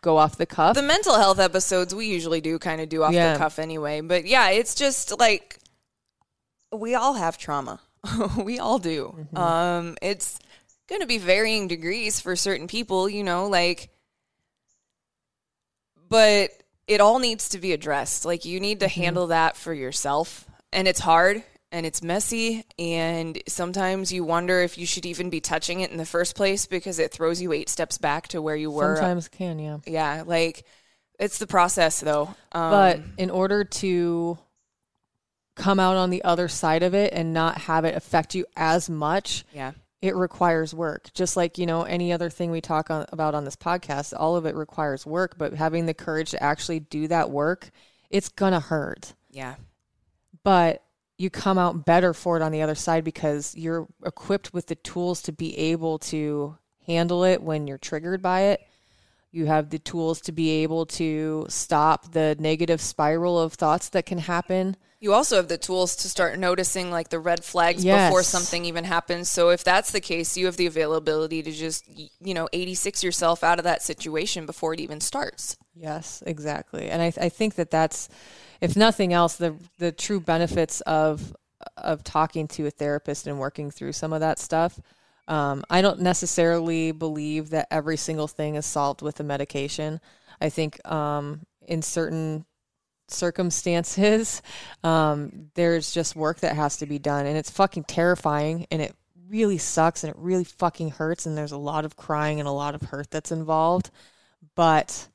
go 0.00 0.16
off 0.16 0.36
the 0.36 0.46
cuff. 0.46 0.74
The 0.74 0.82
mental 0.82 1.14
health 1.16 1.38
episodes 1.38 1.94
we 1.94 2.06
usually 2.06 2.40
do 2.40 2.58
kind 2.58 2.80
of 2.80 2.88
do 2.88 3.02
off 3.02 3.12
Yeah. 3.12 3.32
the 3.32 3.38
cuff 3.38 3.58
anyway. 3.58 4.00
But 4.00 4.26
yeah, 4.26 4.50
it's 4.50 4.74
just 4.74 5.18
like 5.18 5.58
we 6.72 6.94
all 6.94 7.14
have 7.14 7.38
trauma. 7.38 7.80
we 8.36 8.58
all 8.58 8.78
do. 8.78 9.14
Mm-hmm. 9.18 9.36
Um, 9.36 9.96
it's 10.02 10.38
going 10.88 11.00
to 11.00 11.06
be 11.06 11.18
varying 11.18 11.68
degrees 11.68 12.20
for 12.20 12.36
certain 12.36 12.66
people, 12.68 13.08
you 13.08 13.24
know, 13.24 13.46
like, 13.48 13.90
but 16.08 16.50
it 16.86 17.00
all 17.00 17.18
needs 17.18 17.50
to 17.50 17.58
be 17.58 17.72
addressed. 17.72 18.24
Like, 18.24 18.44
you 18.44 18.60
need 18.60 18.80
to 18.80 18.86
Mm-hmm. 18.86 19.00
handle 19.02 19.26
that 19.28 19.56
for 19.56 19.74
yourself. 19.74 20.46
And 20.72 20.86
it's 20.88 21.00
hard 21.00 21.42
and 21.70 21.84
it's 21.84 22.02
messy. 22.02 22.64
And 22.78 23.40
sometimes 23.46 24.12
you 24.12 24.24
wonder 24.24 24.60
if 24.60 24.78
you 24.78 24.86
should 24.86 25.06
even 25.06 25.30
be 25.30 25.40
touching 25.40 25.80
it 25.80 25.90
in 25.90 25.96
the 25.96 26.06
first 26.06 26.34
place 26.34 26.66
because 26.66 26.98
it 26.98 27.12
throws 27.12 27.40
you 27.40 27.52
eight 27.52 27.68
steps 27.68 27.98
back 27.98 28.28
to 28.28 28.42
where 28.42 28.56
you 28.56 28.70
were. 28.70 28.96
Sometimes 28.96 29.28
can, 29.28 29.58
yeah. 29.58 29.78
Yeah, 29.86 30.22
like 30.26 30.64
it's 31.18 31.38
the 31.38 31.46
process 31.46 32.00
though. 32.00 32.34
Um, 32.52 32.70
but 32.70 33.00
in 33.16 33.30
order 33.30 33.64
to 33.64 34.38
come 35.56 35.80
out 35.80 35.96
on 35.96 36.10
the 36.10 36.22
other 36.24 36.48
side 36.48 36.82
of 36.82 36.94
it 36.94 37.12
and 37.12 37.34
not 37.34 37.58
have 37.58 37.84
it 37.84 37.96
affect 37.96 38.34
you 38.34 38.46
as 38.56 38.88
much, 38.88 39.44
yeah, 39.52 39.72
it 40.00 40.14
requires 40.14 40.72
work. 40.72 41.12
Just 41.12 41.36
like, 41.36 41.58
you 41.58 41.66
know, 41.66 41.82
any 41.82 42.12
other 42.12 42.30
thing 42.30 42.50
we 42.50 42.60
talk 42.60 42.90
on, 42.90 43.06
about 43.12 43.34
on 43.34 43.44
this 43.44 43.56
podcast, 43.56 44.14
all 44.16 44.36
of 44.36 44.46
it 44.46 44.54
requires 44.54 45.04
work, 45.04 45.36
but 45.36 45.54
having 45.54 45.86
the 45.86 45.94
courage 45.94 46.30
to 46.30 46.42
actually 46.42 46.80
do 46.80 47.08
that 47.08 47.30
work, 47.30 47.70
it's 48.08 48.28
going 48.28 48.52
to 48.52 48.60
hurt. 48.60 49.14
yeah, 49.30 49.56
But 50.44 50.84
you 51.18 51.30
come 51.30 51.58
out 51.58 51.84
better 51.84 52.14
for 52.14 52.36
it 52.36 52.42
on 52.42 52.52
the 52.52 52.62
other 52.62 52.76
side 52.76 53.04
because 53.04 53.54
you're 53.56 53.88
equipped 54.06 54.54
with 54.54 54.66
the 54.68 54.76
tools 54.76 55.20
to 55.22 55.32
be 55.32 55.56
able 55.58 55.98
to 55.98 56.56
handle 56.86 57.24
it 57.24 57.42
when 57.42 57.66
you're 57.66 57.76
triggered 57.76 58.22
by 58.22 58.42
it. 58.42 58.60
You 59.32 59.46
have 59.46 59.68
the 59.68 59.80
tools 59.80 60.20
to 60.22 60.32
be 60.32 60.62
able 60.62 60.86
to 60.86 61.44
stop 61.48 62.12
the 62.12 62.36
negative 62.38 62.80
spiral 62.80 63.38
of 63.38 63.54
thoughts 63.54 63.90
that 63.90 64.06
can 64.06 64.18
happen. 64.18 64.76
You 65.00 65.14
also 65.14 65.36
have 65.36 65.46
the 65.46 65.58
tools 65.58 65.94
to 65.96 66.08
start 66.08 66.38
noticing 66.38 66.90
like 66.90 67.08
the 67.10 67.20
red 67.20 67.44
flags 67.44 67.84
Yes. 67.84 68.08
before 68.08 68.24
something 68.24 68.64
even 68.64 68.84
happens. 68.84 69.30
So 69.30 69.50
if 69.50 69.62
that's 69.62 69.92
the 69.92 70.00
case, 70.00 70.36
you 70.36 70.46
have 70.46 70.56
the 70.56 70.66
availability 70.66 71.42
to 71.42 71.52
just 71.52 71.84
you 72.20 72.34
know 72.34 72.48
86 72.52 73.04
yourself 73.04 73.44
out 73.44 73.58
of 73.58 73.64
that 73.64 73.82
situation 73.82 74.44
before 74.44 74.74
it 74.74 74.80
even 74.80 75.00
starts. 75.00 75.56
Yes, 75.74 76.22
exactly. 76.26 76.88
And 76.90 77.00
I, 77.00 77.12
I 77.20 77.28
think 77.28 77.54
that 77.54 77.70
that's, 77.70 78.08
if 78.60 78.76
nothing 78.76 79.12
else, 79.12 79.36
the 79.36 79.54
the 79.78 79.92
true 79.92 80.20
benefits 80.20 80.80
of 80.80 81.34
of 81.76 82.02
talking 82.02 82.48
to 82.48 82.66
a 82.66 82.70
therapist 82.70 83.26
and 83.26 83.38
working 83.38 83.70
through 83.70 83.92
some 83.92 84.12
of 84.12 84.20
that 84.20 84.38
stuff. 84.40 84.80
Um, 85.28 85.62
I 85.68 85.82
don't 85.82 86.00
necessarily 86.00 86.90
believe 86.90 87.50
that 87.50 87.68
every 87.70 87.96
single 87.96 88.28
thing 88.28 88.54
is 88.56 88.64
solved 88.66 89.02
with 89.02 89.20
a 89.20 89.24
medication. 89.24 90.00
I 90.40 90.48
think 90.48 90.84
um, 90.90 91.42
in 91.66 91.82
certain 91.82 92.46
circumstances, 93.10 94.42
um, 94.84 95.50
there's 95.54 95.92
just 95.92 96.16
work 96.16 96.40
that 96.40 96.56
has 96.56 96.78
to 96.78 96.86
be 96.86 96.98
done, 96.98 97.26
and 97.26 97.36
it's 97.36 97.50
fucking 97.50 97.84
terrifying, 97.84 98.66
and 98.70 98.82
it 98.82 98.94
really 99.28 99.58
sucks, 99.58 100.04
and 100.04 100.10
it 100.10 100.16
really 100.18 100.44
fucking 100.44 100.90
hurts, 100.90 101.26
and 101.26 101.36
there's 101.36 101.52
a 101.52 101.58
lot 101.58 101.84
of 101.84 101.96
crying 101.96 102.40
and 102.40 102.48
a 102.48 102.52
lot 102.52 102.74
of 102.74 102.82
hurt 102.82 103.10
that's 103.10 103.32
involved, 103.32 103.90
but 104.54 105.08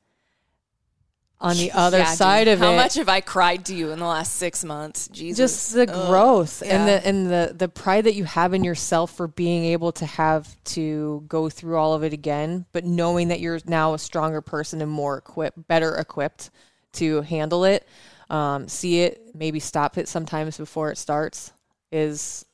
on 1.40 1.56
the 1.56 1.72
other 1.74 1.98
Yeah, 1.98 2.08
dude. 2.10 2.18
side 2.18 2.48
of 2.48 2.58
how 2.58 2.72
it, 2.72 2.76
how 2.76 2.82
much 2.82 2.94
have 2.94 3.08
I 3.08 3.20
cried 3.20 3.66
to 3.66 3.74
you 3.74 3.90
in 3.90 3.98
the 3.98 4.06
last 4.06 4.34
six 4.36 4.64
months? 4.64 5.08
Jesus, 5.08 5.38
just 5.38 5.74
the 5.74 5.86
growth 5.86 6.62
and 6.64 6.88
the 6.88 7.06
and 7.06 7.26
the 7.26 7.54
the 7.56 7.68
pride 7.68 8.04
that 8.04 8.14
you 8.14 8.24
have 8.24 8.54
in 8.54 8.64
yourself 8.64 9.14
for 9.16 9.28
being 9.28 9.64
able 9.66 9.92
to 9.92 10.06
have 10.06 10.56
to 10.64 11.24
go 11.28 11.48
through 11.48 11.76
all 11.76 11.94
of 11.94 12.02
it 12.02 12.12
again, 12.12 12.66
but 12.72 12.84
knowing 12.84 13.28
that 13.28 13.40
you're 13.40 13.60
now 13.66 13.94
a 13.94 13.98
stronger 13.98 14.40
person 14.40 14.80
and 14.80 14.90
more 14.90 15.18
equipped, 15.18 15.66
better 15.68 15.94
equipped 15.96 16.50
to 16.94 17.22
handle 17.22 17.64
it. 17.64 17.86
um, 18.30 18.68
see 18.68 19.00
it, 19.02 19.34
maybe 19.34 19.60
stop 19.60 19.98
it 19.98 20.08
sometimes 20.08 20.56
before 20.56 20.90
it 20.90 20.96
starts 20.98 21.52
is, 21.92 22.44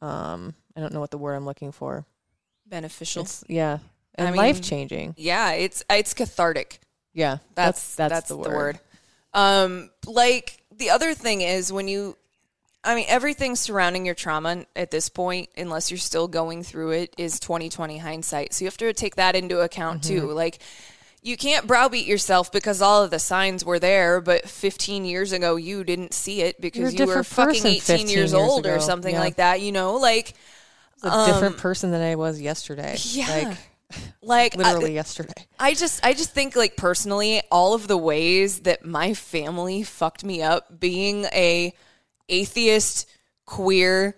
um, 0.00 0.54
I 0.76 0.80
don't 0.80 0.92
know 0.94 1.00
what 1.00 1.10
the 1.10 1.18
word 1.18 1.34
I'm 1.34 1.44
looking 1.44 1.70
for. 1.70 2.04
Beneficial. 2.66 3.22
It's, 3.22 3.44
yeah. 3.48 3.78
And 4.14 4.26
I 4.26 4.30
mean- 4.30 4.38
life 4.38 4.60
changing. 4.62 5.14
yeah, 5.16 5.52
it's 5.52 5.84
it's 5.90 6.14
cathartic. 6.14 6.80
Yeah. 7.12 7.38
That's 7.54 7.94
that's, 7.94 8.28
the, 8.28 8.36
word. 8.36 8.78
Um, 9.34 9.90
like 10.06 10.62
the 10.76 10.90
other 10.90 11.14
thing 11.14 11.40
is 11.42 11.72
when 11.72 11.88
you, 11.88 12.16
I 12.84 12.94
mean, 12.94 13.06
everything 13.08 13.54
surrounding 13.56 14.06
your 14.06 14.14
trauma 14.14 14.64
at 14.76 14.90
this 14.90 15.08
point, 15.08 15.50
unless 15.56 15.90
you're 15.90 15.98
still 15.98 16.26
going 16.28 16.62
through 16.62 16.92
it, 16.92 17.14
is 17.18 17.38
2020 17.40 17.98
hindsight. 17.98 18.54
So 18.54 18.64
you 18.64 18.66
have 18.68 18.76
to 18.78 18.92
take 18.92 19.16
that 19.16 19.36
into 19.36 19.60
account 19.60 20.02
Mm-hmm. 20.02 20.26
too. 20.28 20.32
Like. 20.32 20.58
You 21.22 21.36
can't 21.36 21.66
browbeat 21.66 22.06
yourself 22.06 22.52
because 22.52 22.80
all 22.80 23.02
of 23.02 23.10
the 23.10 23.18
signs 23.18 23.64
were 23.64 23.78
there, 23.78 24.20
but 24.20 24.48
15 24.48 25.04
years 25.04 25.32
ago 25.32 25.56
you 25.56 25.82
didn't 25.84 26.14
see 26.14 26.42
it 26.42 26.60
because 26.60 26.94
you 26.94 27.06
were 27.06 27.24
fucking 27.24 27.66
18 27.66 27.98
years 28.00 28.12
years 28.12 28.34
old 28.34 28.66
or 28.66 28.78
something 28.80 29.14
Yeah. 29.14 29.20
like 29.20 29.36
that. 29.36 29.60
You 29.60 29.72
know, 29.72 29.96
like 29.96 30.34
a 31.02 31.26
different 31.26 31.58
person 31.58 31.90
than 31.90 32.02
I 32.02 32.14
was 32.16 32.40
yesterday. 32.40 32.92
Um, 32.92 32.98
yeah. 33.12 33.28
Like 33.48 33.58
like 34.22 34.54
I- 34.58 34.58
literally 34.72 34.94
yesterday. 34.94 35.32
I 35.58 35.74
just 35.74 36.04
I 36.04 36.12
just 36.12 36.30
think 36.32 36.54
like 36.56 36.76
personally 36.76 37.42
all 37.50 37.74
of 37.74 37.88
the 37.88 37.96
ways 37.98 38.60
that 38.60 38.84
my 38.84 39.14
family 39.14 39.82
fucked 39.82 40.24
me 40.24 40.42
up 40.42 40.78
being 40.80 41.24
a 41.26 41.72
atheist 42.28 43.06
queer 43.46 44.16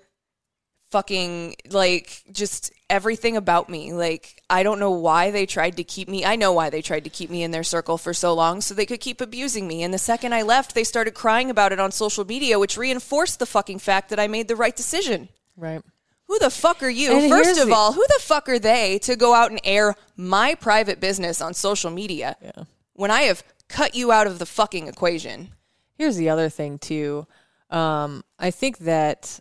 fucking 0.90 1.54
like 1.70 2.22
just 2.32 2.72
everything 2.88 3.36
about 3.36 3.68
me 3.68 3.92
like 3.92 4.42
I 4.50 4.62
don't 4.64 4.80
know 4.80 4.90
why 4.90 5.30
they 5.30 5.46
tried 5.46 5.76
to 5.76 5.84
keep 5.84 6.08
me 6.08 6.24
I 6.24 6.34
know 6.36 6.52
why 6.52 6.70
they 6.70 6.82
tried 6.82 7.04
to 7.04 7.10
keep 7.10 7.30
me 7.30 7.42
in 7.44 7.52
their 7.52 7.62
circle 7.62 7.96
for 7.96 8.12
so 8.12 8.34
long 8.34 8.60
so 8.60 8.74
they 8.74 8.86
could 8.86 9.00
keep 9.00 9.20
abusing 9.20 9.68
me 9.68 9.84
and 9.84 9.94
the 9.94 9.98
second 9.98 10.34
I 10.34 10.42
left 10.42 10.74
they 10.74 10.82
started 10.82 11.14
crying 11.14 11.48
about 11.50 11.72
it 11.72 11.78
on 11.78 11.92
social 11.92 12.24
media 12.24 12.58
which 12.58 12.76
reinforced 12.76 13.38
the 13.38 13.46
fucking 13.46 13.78
fact 13.78 14.08
that 14.10 14.18
I 14.18 14.26
made 14.26 14.48
the 14.48 14.56
right 14.56 14.74
decision 14.74 15.28
Right. 15.56 15.82
who 16.26 16.38
the 16.40 16.50
fuck 16.50 16.82
are 16.82 16.88
you? 16.88 17.12
And 17.12 17.30
First 17.30 17.60
of 17.60 17.68
the- 17.68 17.74
all, 17.74 17.92
who 17.92 18.04
the 18.08 18.20
fuck 18.22 18.48
are 18.48 18.58
they 18.58 18.98
to 19.00 19.14
go 19.14 19.34
out 19.34 19.50
and 19.50 19.60
air 19.62 19.94
my 20.16 20.54
private 20.56 20.98
business 20.98 21.40
on 21.40 21.54
social 21.54 21.90
media 21.90 22.36
Yeah. 22.42 22.64
when 22.94 23.10
I 23.12 23.22
have 23.22 23.44
cut 23.68 23.94
you 23.94 24.10
out 24.10 24.26
of 24.26 24.38
the 24.40 24.46
fucking 24.46 24.88
equation? 24.88 25.50
Here's 25.98 26.16
the 26.16 26.30
other 26.30 26.48
thing 26.48 26.78
too. 26.78 27.26
Um, 27.68 28.24
I 28.38 28.50
think 28.50 28.78
that 28.78 29.38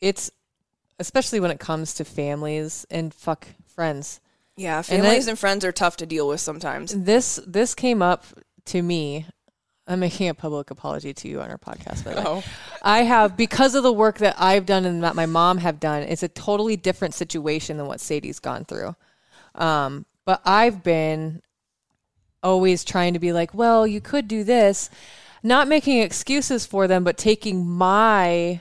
it's 0.00 0.30
especially 1.02 1.40
when 1.40 1.50
it 1.50 1.58
comes 1.60 1.94
to 1.94 2.04
families 2.04 2.86
and 2.90 3.12
fuck 3.12 3.46
friends. 3.66 4.20
Yeah, 4.56 4.76
And 4.78 4.86
families 4.86 5.26
I- 5.26 5.30
and 5.32 5.38
friends 5.38 5.64
are 5.64 5.72
tough 5.72 5.96
to 5.98 6.06
deal 6.06 6.28
with 6.28 6.40
sometimes. 6.40 6.94
This 6.94 7.40
this 7.46 7.74
came 7.74 8.00
up 8.02 8.24
to 8.66 8.80
me. 8.82 9.26
I'm 9.88 9.98
making 9.98 10.28
a 10.28 10.34
public 10.34 10.70
apology 10.70 11.12
to 11.12 11.28
you 11.28 11.40
on 11.40 11.50
our 11.50 11.58
podcast. 11.58 12.04
By 12.04 12.14
the 12.14 12.20
way, 12.20 12.24
Oh. 12.26 12.42
I 12.82 13.02
have 13.02 13.36
because 13.36 13.74
of 13.74 13.82
the 13.82 13.92
work 13.92 14.18
that 14.18 14.36
I've 14.38 14.64
done 14.64 14.84
and 14.84 15.02
that 15.02 15.16
my 15.16 15.26
mom 15.26 15.58
have 15.58 15.80
done. 15.80 16.02
It's 16.04 16.22
a 16.22 16.28
totally 16.28 16.76
different 16.76 17.14
situation 17.14 17.78
than 17.78 17.86
what 17.88 18.00
Sadie's 18.00 18.38
gone 18.38 18.64
through. 18.64 18.94
Um, 19.56 20.06
but 20.24 20.40
I've 20.44 20.84
been 20.84 21.42
always 22.44 22.84
trying 22.84 23.14
to 23.14 23.18
be 23.18 23.32
like, 23.32 23.52
well, 23.54 23.86
you 23.86 24.00
could 24.00 24.28
do 24.28 24.44
this, 24.44 24.88
not 25.42 25.66
making 25.68 25.98
excuses 25.98 26.64
for 26.66 26.86
them, 26.86 27.02
but 27.04 27.16
taking 27.16 27.66
my 27.68 28.60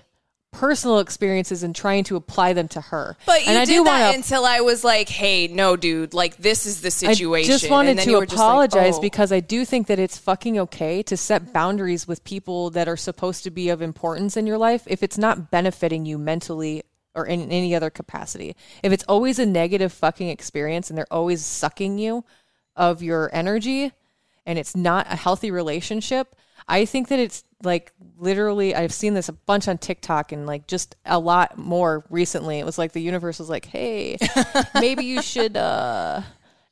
personal 0.52 1.00
experiences 1.00 1.64
and 1.64 1.74
trying 1.76 2.04
to 2.04 2.16
apply 2.16 2.54
them 2.54 2.68
to 2.68 2.82
her. 2.82 3.18
But 3.26 3.44
you 3.44 3.50
and 3.50 3.58
I 3.58 3.66
did 3.66 3.74
do 3.74 3.84
that 3.86 4.06
wanna- 4.08 4.18
until 4.18 4.46
I 4.46 4.60
was 4.60 4.84
like, 4.84 5.08
"Hey, 5.10 5.48
no, 5.48 5.76
dude, 5.76 6.14
like 6.14 6.38
this 6.38 6.66
is 6.66 6.82
the 6.82 6.92
situation." 6.92 7.52
I 7.52 7.58
just 7.58 7.70
wanted 7.70 7.92
And 7.92 8.00
then 8.00 8.06
to 8.06 8.12
you 8.12 8.18
were 8.18 8.24
like, 8.24 8.34
apologize 8.34 8.96
"Oh." 8.98 9.02
because 9.02 9.32
I 9.32 9.40
do 9.40 9.64
think 9.66 9.88
that 9.88 9.98
it's 9.98 10.18
fucking 10.18 10.60
okay 10.60 11.02
to 11.04 11.16
set 11.16 11.54
boundaries 11.54 12.08
with 12.08 12.24
people 12.24 12.70
that 12.72 12.90
are 12.90 12.98
supposed 12.98 13.44
to 13.46 13.52
be 13.52 13.70
of 13.70 13.82
importance 13.82 14.36
in 14.36 14.46
your 14.46 14.58
life 14.58 14.84
if 14.88 15.02
it's 15.02 15.18
not 15.18 15.52
benefiting 15.52 16.06
you 16.06 16.18
mentally 16.18 16.84
or 17.16 17.26
in 17.26 17.52
any 17.52 17.74
other 17.74 17.90
capacity. 17.90 18.56
If 18.84 18.92
it's 18.92 19.04
always 19.08 19.40
a 19.40 19.46
negative 19.46 19.92
fucking 19.94 20.30
experience 20.30 20.90
and 20.90 20.98
they're 20.98 21.12
always 21.12 21.46
sucking 21.46 21.98
you 21.98 22.24
of 22.76 23.02
your 23.02 23.30
energy 23.34 23.92
and 24.46 24.60
it's 24.60 24.76
not 24.76 25.08
a 25.10 25.16
healthy 25.16 25.52
relationship, 25.52 26.36
I 26.68 26.86
think 26.86 27.08
that 27.10 27.20
it's 27.20 27.44
like 27.64 27.92
literally 28.18 28.76
I've 28.76 28.94
seen 28.94 29.14
this 29.14 29.30
a 29.30 29.34
bunch 29.34 29.68
on 29.68 29.78
TikTok 29.78 30.32
and 30.32 30.46
like 30.46 30.68
just 30.68 30.96
a 31.06 31.20
lot 31.20 31.58
more 31.58 32.06
recently. 32.10 32.60
It 32.60 32.66
was 32.66 32.78
like 32.78 32.92
the 32.92 33.02
universe 33.02 33.40
was 33.40 33.50
like, 33.50 33.66
"Hey, 33.66 34.18
maybe 34.76 35.06
you 35.06 35.22
should 35.22 35.58
uh 35.58 36.22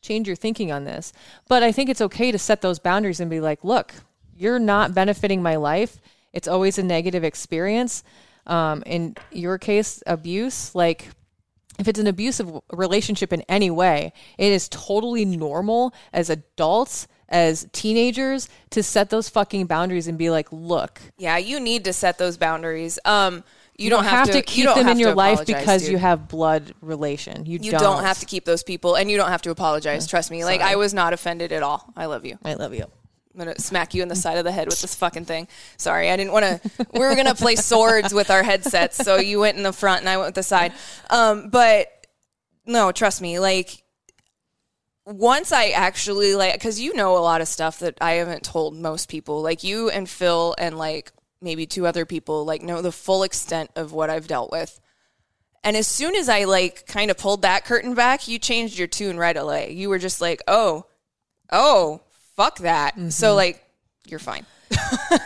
change 0.02 0.28
your 0.28 0.36
thinking 0.36 0.72
on 0.72 0.86
this." 0.86 1.14
But 1.48 1.64
I 1.64 1.72
think 1.72 1.90
it's 1.90 2.02
okay 2.02 2.32
to 2.32 2.40
set 2.40 2.62
those 2.62 2.80
boundaries 2.80 3.20
and 3.20 3.30
be 3.30 3.42
like, 3.42 3.64
"Look, 3.64 3.94
you're 4.36 4.60
not 4.60 4.94
benefiting 4.94 5.42
my 5.42 5.56
life. 5.56 6.00
It's 6.34 6.48
always 6.48 6.78
a 6.78 6.84
negative 6.84 7.24
experience." 7.24 8.04
Um 8.48 8.84
in 8.86 9.16
your 9.32 9.58
case, 9.58 10.02
abuse, 10.08 10.74
like 10.74 11.10
if 11.80 11.88
it's 11.88 12.00
an 12.00 12.08
abusive 12.08 12.52
relationship 12.74 13.32
in 13.32 13.42
any 13.44 13.72
way, 13.72 14.12
it 14.38 14.52
is 14.52 14.68
totally 14.70 15.24
normal 15.24 15.94
as 16.12 16.30
adults, 16.30 17.08
as 17.30 17.68
teenagers, 17.72 18.50
to 18.72 18.84
set 18.84 19.10
those 19.10 19.30
fucking 19.30 19.68
boundaries 19.68 20.08
and 20.08 20.18
be 20.18 20.30
like, 20.30 20.52
look, 20.52 21.00
Yeah, 21.18 21.38
you 21.38 21.60
need 21.60 21.86
to 21.86 21.94
set 21.94 22.18
those 22.18 22.38
boundaries. 22.38 23.00
Um, 23.06 23.44
you, 23.78 23.86
you 23.86 23.90
don't 23.92 24.04
have, 24.04 24.30
to, 24.30 24.38
you 24.38 24.44
keep 24.44 24.66
them 24.66 24.90
in 24.90 25.00
your 25.00 25.16
life 25.16 25.46
because 25.46 25.84
dude. 25.84 25.92
you 25.94 25.98
have 26.00 26.28
blood 26.28 26.74
relation. 26.82 27.46
You, 27.46 27.60
You 27.62 27.72
don't. 27.72 27.82
don't 27.82 28.04
have 28.04 28.20
to 28.20 28.26
keep 28.26 28.44
those 28.44 28.62
people, 28.62 28.96
and 28.96 29.10
you 29.10 29.16
don't 29.16 29.30
have 29.30 29.42
to 29.44 29.52
apologize. 29.52 30.06
Trust 30.06 30.32
me. 30.32 30.44
Like 30.44 30.60
I 30.60 30.76
was 30.76 30.94
not 30.94 31.14
offended 31.14 31.54
at 31.54 31.64
all. 31.64 31.94
I 31.96 32.08
love 32.08 32.26
you. 32.26 32.38
I 32.44 32.56
love 32.56 32.74
you. 32.74 32.84
I'm 32.84 33.40
gonna 33.40 33.60
smack 33.60 33.94
you 33.94 34.02
in 34.02 34.10
the 34.10 34.16
side 34.16 34.38
of 34.38 34.44
the 34.44 34.52
head 34.52 34.68
with 34.68 34.82
this 34.82 34.96
fucking 34.96 35.24
thing. 35.26 35.48
Sorry, 35.78 36.10
I 36.10 36.18
didn't 36.18 36.34
want 36.34 36.46
to. 36.46 36.88
We 36.92 37.00
were 37.00 37.16
gonna 37.16 37.36
play 37.36 37.56
swords 37.56 38.14
with 38.14 38.30
our 38.32 38.44
headsets, 38.44 38.98
so 38.98 39.18
you 39.18 39.40
went 39.40 39.56
in 39.56 39.64
the 39.64 39.72
front 39.72 40.02
and 40.02 40.10
I 40.10 40.18
went 40.18 40.30
with 40.30 40.36
the 40.36 40.44
side. 40.44 40.74
Um, 41.10 41.50
but 41.50 41.88
no, 42.66 42.92
trust 42.92 43.22
me. 43.22 43.40
Like 43.40 43.84
once 45.10 45.52
I 45.52 45.70
actually 45.70 46.36
like, 46.36 46.54
because 46.54 46.80
you 46.80 46.94
know 46.94 47.18
a 47.18 47.20
lot 47.20 47.42
of 47.42 47.48
stuff 47.48 47.80
that 47.80 47.98
I 48.00 48.14
haven't 48.14 48.44
told 48.44 48.76
most 48.76 49.10
people. 49.10 49.42
Like 49.42 49.64
you 49.64 49.90
and 49.90 50.08
Phil 50.08 50.56
and 50.58 50.78
like 50.78 51.12
maybe 51.42 51.66
two 51.66 51.88
other 51.88 52.06
people 52.06 52.46
like 52.46 52.62
know 52.62 52.82
the 52.82 52.92
full 52.92 53.24
extent 53.24 53.72
of 53.76 53.92
what 53.92 54.10
I've 54.10 54.28
dealt 54.28 54.52
with. 54.52 54.80
And 55.64 55.76
as 55.76 55.88
soon 55.88 56.16
as 56.16 56.30
I 56.30 56.46
like 56.46 56.86
kind 56.86 57.12
of 57.12 57.18
pulled 57.18 57.42
that 57.42 57.66
curtain 57.66 57.94
back, 57.94 58.28
you 58.28 58.40
changed 58.40 58.78
your 58.78 58.88
tune 58.88 59.18
right 59.18 59.36
away. 59.36 59.72
You 59.74 59.90
were 59.90 60.00
just 60.00 60.22
like, 60.22 60.42
oh, 60.48 60.86
oh, 61.52 62.02
fuck 62.36 62.60
that. 62.60 62.96
So 63.12 63.30
mm-hmm. 63.30 63.36
like, 63.36 63.66
you're 64.06 64.20
fine. 64.20 64.46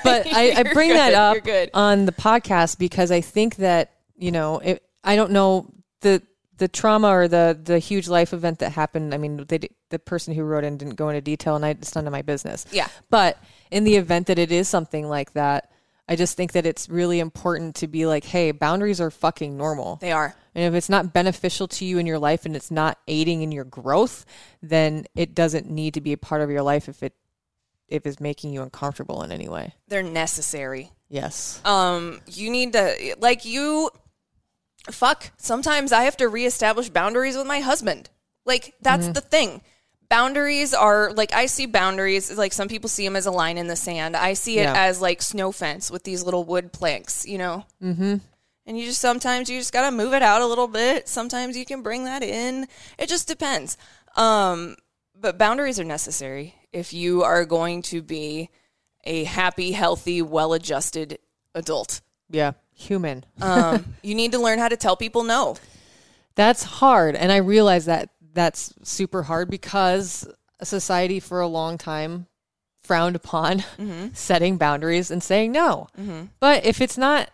But 0.03 0.27
I, 0.27 0.53
I 0.57 0.63
bring 0.73 0.89
good. 0.89 0.97
that 0.97 1.13
up 1.13 1.69
on 1.73 2.05
the 2.05 2.11
podcast 2.11 2.77
because 2.77 3.11
I 3.11 3.21
think 3.21 3.57
that 3.57 3.91
you 4.15 4.31
know, 4.31 4.59
it, 4.59 4.83
I 5.03 5.15
don't 5.15 5.31
know 5.31 5.73
the 6.01 6.21
the 6.63 6.69
trauma 6.69 7.09
or 7.09 7.27
the 7.27 7.59
the 7.61 7.77
huge 7.77 8.07
life 8.07 8.31
event 8.31 8.59
that 8.59 8.71
happened. 8.71 9.13
I 9.13 9.17
mean, 9.17 9.43
they, 9.49 9.67
the 9.89 9.99
person 9.99 10.33
who 10.33 10.43
wrote 10.43 10.63
in 10.63 10.77
didn't 10.77 10.95
go 10.95 11.09
into 11.09 11.19
detail, 11.19 11.57
and 11.57 11.65
I, 11.65 11.71
it's 11.71 11.93
none 11.93 12.07
of 12.07 12.13
my 12.13 12.21
business. 12.21 12.65
Yeah. 12.71 12.87
But 13.09 13.37
in 13.69 13.83
the 13.83 13.97
event 13.97 14.27
that 14.27 14.39
it 14.39 14.49
is 14.49 14.69
something 14.69 15.09
like 15.09 15.33
that, 15.33 15.69
I 16.07 16.15
just 16.15 16.37
think 16.37 16.53
that 16.53 16.65
it's 16.65 16.87
really 16.87 17.19
important 17.19 17.75
to 17.75 17.87
be 17.87 18.05
like, 18.05 18.23
hey, 18.23 18.51
boundaries 18.51 19.01
are 19.01 19.11
fucking 19.11 19.57
normal. 19.57 19.97
They 19.97 20.13
are. 20.13 20.33
And 20.55 20.63
if 20.63 20.73
it's 20.73 20.87
not 20.87 21.11
beneficial 21.11 21.67
to 21.67 21.83
you 21.83 21.97
in 21.97 22.07
your 22.07 22.19
life 22.19 22.45
and 22.45 22.55
it's 22.55 22.71
not 22.71 22.97
aiding 23.09 23.41
in 23.41 23.51
your 23.51 23.65
growth, 23.65 24.25
then 24.61 25.05
it 25.15 25.35
doesn't 25.35 25.69
need 25.69 25.95
to 25.95 26.01
be 26.01 26.13
a 26.13 26.17
part 26.17 26.41
of 26.41 26.49
your 26.49 26.61
life 26.61 26.87
if 26.87 27.03
it 27.03 27.13
if 27.89 28.07
it's 28.07 28.21
making 28.21 28.53
you 28.53 28.61
uncomfortable 28.61 29.21
in 29.23 29.33
any 29.33 29.49
way. 29.49 29.75
They're 29.89 30.01
necessary. 30.01 30.91
Yes. 31.09 31.61
Um, 31.65 32.21
you 32.27 32.49
need 32.49 32.71
to 32.71 33.17
like 33.19 33.43
you. 33.43 33.89
Fuck. 34.91 35.31
Sometimes 35.37 35.91
I 35.91 36.03
have 36.03 36.17
to 36.17 36.27
reestablish 36.27 36.89
boundaries 36.89 37.37
with 37.37 37.47
my 37.47 37.59
husband. 37.61 38.09
Like 38.45 38.73
that's 38.81 39.07
the 39.07 39.21
thing. 39.21 39.61
Boundaries 40.09 40.73
are 40.73 41.11
like 41.13 41.33
I 41.33 41.45
see 41.45 41.65
boundaries 41.65 42.37
like 42.37 42.53
some 42.53 42.67
people 42.67 42.89
see 42.89 43.05
them 43.05 43.15
as 43.15 43.25
a 43.25 43.31
line 43.31 43.57
in 43.57 43.67
the 43.67 43.75
sand. 43.75 44.15
I 44.15 44.33
see 44.33 44.59
it 44.59 44.63
Yeah. 44.63 44.73
as 44.75 45.01
like 45.01 45.21
snow 45.21 45.51
fence 45.51 45.89
with 45.89 46.03
these 46.03 46.23
little 46.23 46.43
wood 46.43 46.71
planks. 46.73 47.25
You 47.25 47.37
know. 47.37 47.65
Mm-hmm. 47.81 48.17
And 48.65 48.79
you 48.79 48.85
just 48.85 48.99
sometimes 49.01 49.49
you 49.49 49.57
just 49.59 49.73
gotta 49.73 49.95
move 49.95 50.13
it 50.13 50.21
out 50.21 50.41
a 50.41 50.45
little 50.45 50.67
bit. 50.67 51.07
Sometimes 51.07 51.57
you 51.57 51.65
can 51.65 51.81
bring 51.81 52.03
that 52.05 52.21
in. 52.21 52.67
It 52.97 53.07
just 53.09 53.27
depends. 53.27 53.77
Um, 54.15 54.75
but 55.15 55.37
boundaries 55.37 55.79
are 55.79 55.83
necessary 55.85 56.55
if 56.71 56.93
you 56.93 57.23
are 57.23 57.45
going 57.45 57.81
to 57.83 58.01
be 58.01 58.49
a 59.05 59.23
happy, 59.23 59.71
healthy, 59.71 60.21
well-adjusted 60.21 61.19
adult. 61.55 62.01
Yeah. 62.29 62.51
Human. 62.75 63.23
Um, 63.41 63.95
you 64.03 64.15
need 64.15 64.31
to 64.33 64.39
learn 64.39 64.59
how 64.59 64.67
to 64.67 64.77
tell 64.77 64.95
people 64.95 65.23
no. 65.23 65.55
That's 66.35 66.63
hard. 66.63 67.15
And 67.15 67.31
I 67.31 67.37
realize 67.37 67.85
that 67.85 68.09
that's 68.33 68.73
super 68.83 69.23
hard 69.23 69.49
because 69.49 70.27
society 70.63 71.19
for 71.19 71.39
a 71.41 71.47
long 71.47 71.77
time 71.77 72.25
frowned 72.83 73.15
upon 73.15 73.63
setting 74.13 74.57
boundaries 74.57 75.11
and 75.11 75.21
saying 75.21 75.51
no. 75.51 75.87
But 76.39 76.65
if 76.65 76.81
it's 76.81 76.97
not 76.97 77.29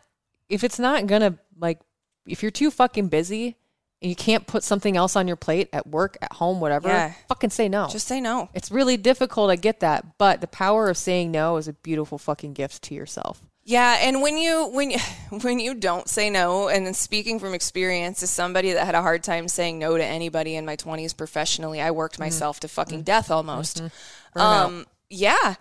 if 0.50 0.64
it's 0.64 0.80
not 0.80 1.08
gonna 1.08 1.38
like 1.58 1.80
if 2.28 2.42
you're 2.44 2.52
too 2.52 2.70
fucking 2.72 3.08
busy 3.08 3.56
and 4.02 4.10
you 4.10 4.16
can't 4.16 4.46
put 4.48 4.64
something 4.64 4.96
else 4.98 5.16
on 5.16 5.28
your 5.28 5.36
plate 5.38 5.70
at 5.74 5.86
work, 5.88 6.18
at 6.22 6.34
home, 6.34 6.60
whatever, 6.60 6.88
Yeah. 6.90 7.14
fucking 7.28 7.50
say 7.50 7.68
no. 7.70 7.88
Just 7.90 8.08
say 8.08 8.20
no. 8.22 8.50
it's 8.54 8.72
really 8.72 8.98
difficult. 8.98 9.50
I 9.50 9.56
get 9.56 9.80
that, 9.82 10.18
but 10.18 10.40
the 10.42 10.48
power 10.48 10.90
of 10.90 10.98
saying 10.98 11.32
no 11.32 11.58
is 11.58 11.68
a 11.68 11.74
beautiful 11.74 12.18
fucking 12.18 12.54
gift 12.54 12.82
to 12.84 12.96
yourself. 12.96 13.42
Yeah, 13.70 13.98
and 14.02 14.24
when 14.24 14.40
you 14.40 14.66
when 14.66 14.90
you, 14.90 14.98
when 15.42 15.60
you 15.60 15.76
don't 15.76 16.10
say 16.10 16.32
no, 16.32 16.70
and 16.70 16.96
speaking 16.96 17.38
from 17.40 17.54
experience 17.54 18.24
as 18.24 18.32
somebody 18.32 18.74
that 18.74 18.84
had 18.84 18.96
a 18.96 19.02
hard 19.04 19.24
time 19.24 19.48
saying 19.48 19.78
no 19.78 19.96
to 19.96 20.04
anybody 20.04 20.56
in 20.56 20.66
my 20.66 20.76
twenties 20.76 21.14
professionally, 21.14 21.80
I 21.80 21.92
worked 21.92 22.16
mm-hmm. 22.16 22.24
myself 22.24 22.60
to 22.62 22.68
fucking 22.68 23.04
death 23.04 23.26
mm-hmm. 23.26 23.34
almost. 23.34 23.84
Mm-hmm. 23.84 24.40
Um, 24.40 24.86
yeah, 25.12 25.54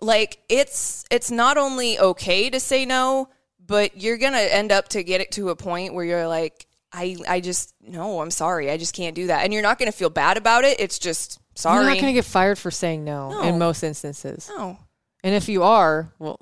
like 0.00 0.38
it's 0.48 1.04
it's 1.10 1.32
not 1.32 1.58
only 1.58 1.98
okay 1.98 2.48
to 2.48 2.60
say 2.60 2.86
no, 2.86 3.28
but 3.66 4.00
you're 4.00 4.18
gonna 4.18 4.38
end 4.38 4.70
up 4.70 4.86
to 4.90 5.02
get 5.02 5.20
it 5.20 5.32
to 5.32 5.50
a 5.50 5.56
point 5.56 5.94
where 5.94 6.04
you're 6.04 6.28
like, 6.28 6.68
I 6.92 7.16
I 7.28 7.40
just 7.40 7.74
no, 7.80 8.20
I'm 8.20 8.30
sorry, 8.30 8.70
I 8.70 8.76
just 8.76 8.94
can't 8.94 9.16
do 9.16 9.26
that, 9.26 9.42
and 9.42 9.52
you're 9.52 9.62
not 9.62 9.80
gonna 9.80 9.90
feel 9.90 10.10
bad 10.10 10.36
about 10.36 10.62
it. 10.62 10.78
It's 10.78 11.00
just 11.00 11.40
sorry. 11.56 11.78
You're 11.78 11.86
not 11.86 12.00
going 12.00 12.14
to 12.14 12.18
get 12.18 12.24
fired 12.24 12.56
for 12.56 12.70
saying 12.70 13.04
no, 13.04 13.30
No. 13.30 13.42
in 13.42 13.58
most 13.58 13.82
instances. 13.82 14.48
no. 14.56 14.78
And 15.24 15.34
if 15.34 15.48
you 15.48 15.64
are, 15.64 16.12
well, 16.20 16.38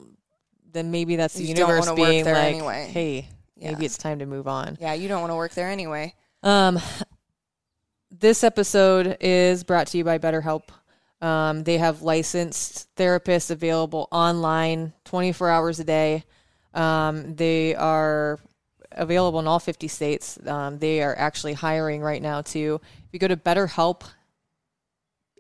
then 0.77 0.91
maybe 0.91 1.17
that's 1.17 1.35
the 1.35 1.43
You 1.43 1.55
universe 1.55 1.91
being 1.93 2.25
like, 2.25 2.37
anyway. 2.37 2.91
hey, 2.93 3.29
Yeah. 3.57 3.73
maybe 3.73 3.87
it's 3.87 3.99
time 3.99 4.19
to 4.21 4.27
move 4.27 4.47
on. 4.47 4.77
Yeah, 4.81 4.93
you 4.95 5.09
don't 5.09 5.21
want 5.21 5.31
to 5.31 5.37
work 5.37 5.53
there 5.55 5.69
anyway. 5.71 6.15
Um, 6.43 6.79
this 8.11 8.45
episode 8.45 9.17
is 9.21 9.65
brought 9.65 9.89
to 9.89 9.99
you 9.99 10.05
by 10.05 10.19
BetterHelp. 10.19 10.63
Um, 11.21 11.65
they 11.65 11.79
have 11.79 12.03
licensed 12.03 12.95
therapists 12.97 13.51
available 13.51 14.07
online 14.13 14.93
24 15.05 15.49
hours 15.51 15.81
a 15.81 15.85
day. 15.85 16.25
Um, 16.75 17.35
they 17.35 17.75
are 17.75 18.39
available 18.93 19.41
in 19.41 19.47
all 19.47 19.59
50 19.59 19.89
states. 19.89 20.39
Um, 20.47 20.79
they 20.79 21.03
are 21.03 21.17
actually 21.17 21.55
hiring 21.55 22.03
right 22.03 22.21
now 22.21 22.43
too. 22.43 22.81
If 22.83 23.09
you 23.13 23.19
go 23.19 23.29
to 23.29 23.37
BetterHelp, 23.37 24.03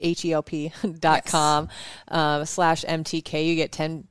H-E-L-P 0.00 0.72
dot 0.98 1.24
com 1.26 1.68
um, 2.08 2.44
slash 2.46 2.84
MTK, 2.84 3.46
you 3.46 3.54
get 3.54 3.72
10% 3.72 4.04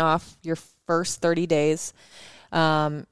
off 0.00 0.36
your 0.42 0.56
first 0.86 1.20
30 1.20 1.46
days. 1.46 1.92
Um, 2.52 3.06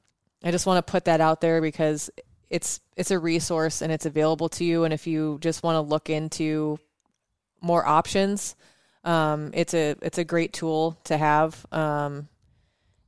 I 0.45 0.51
just 0.51 0.67
want 0.67 0.85
to 0.85 0.91
put 0.91 1.05
that 1.07 1.21
out 1.21 1.41
there 1.41 1.61
because 1.61 2.11
it's 2.51 2.81
it's 2.97 3.11
a 3.11 3.19
resource 3.19 3.83
and 3.83 3.93
it's 3.93 4.07
available 4.07 4.49
to 4.51 4.65
you. 4.65 4.85
And 4.85 4.95
if 4.95 5.07
you 5.07 5.39
just 5.41 5.63
want 5.63 5.77
to 5.77 5.81
look 5.81 6.11
into 6.11 6.79
more 7.61 7.87
options, 7.87 8.57
um, 9.05 9.51
it's 9.53 9.75
a 9.75 9.97
it's 10.03 10.19
a 10.19 10.25
great 10.25 10.53
tool 10.53 10.99
to 11.05 11.17
have. 11.17 11.67
Um, 11.73 12.29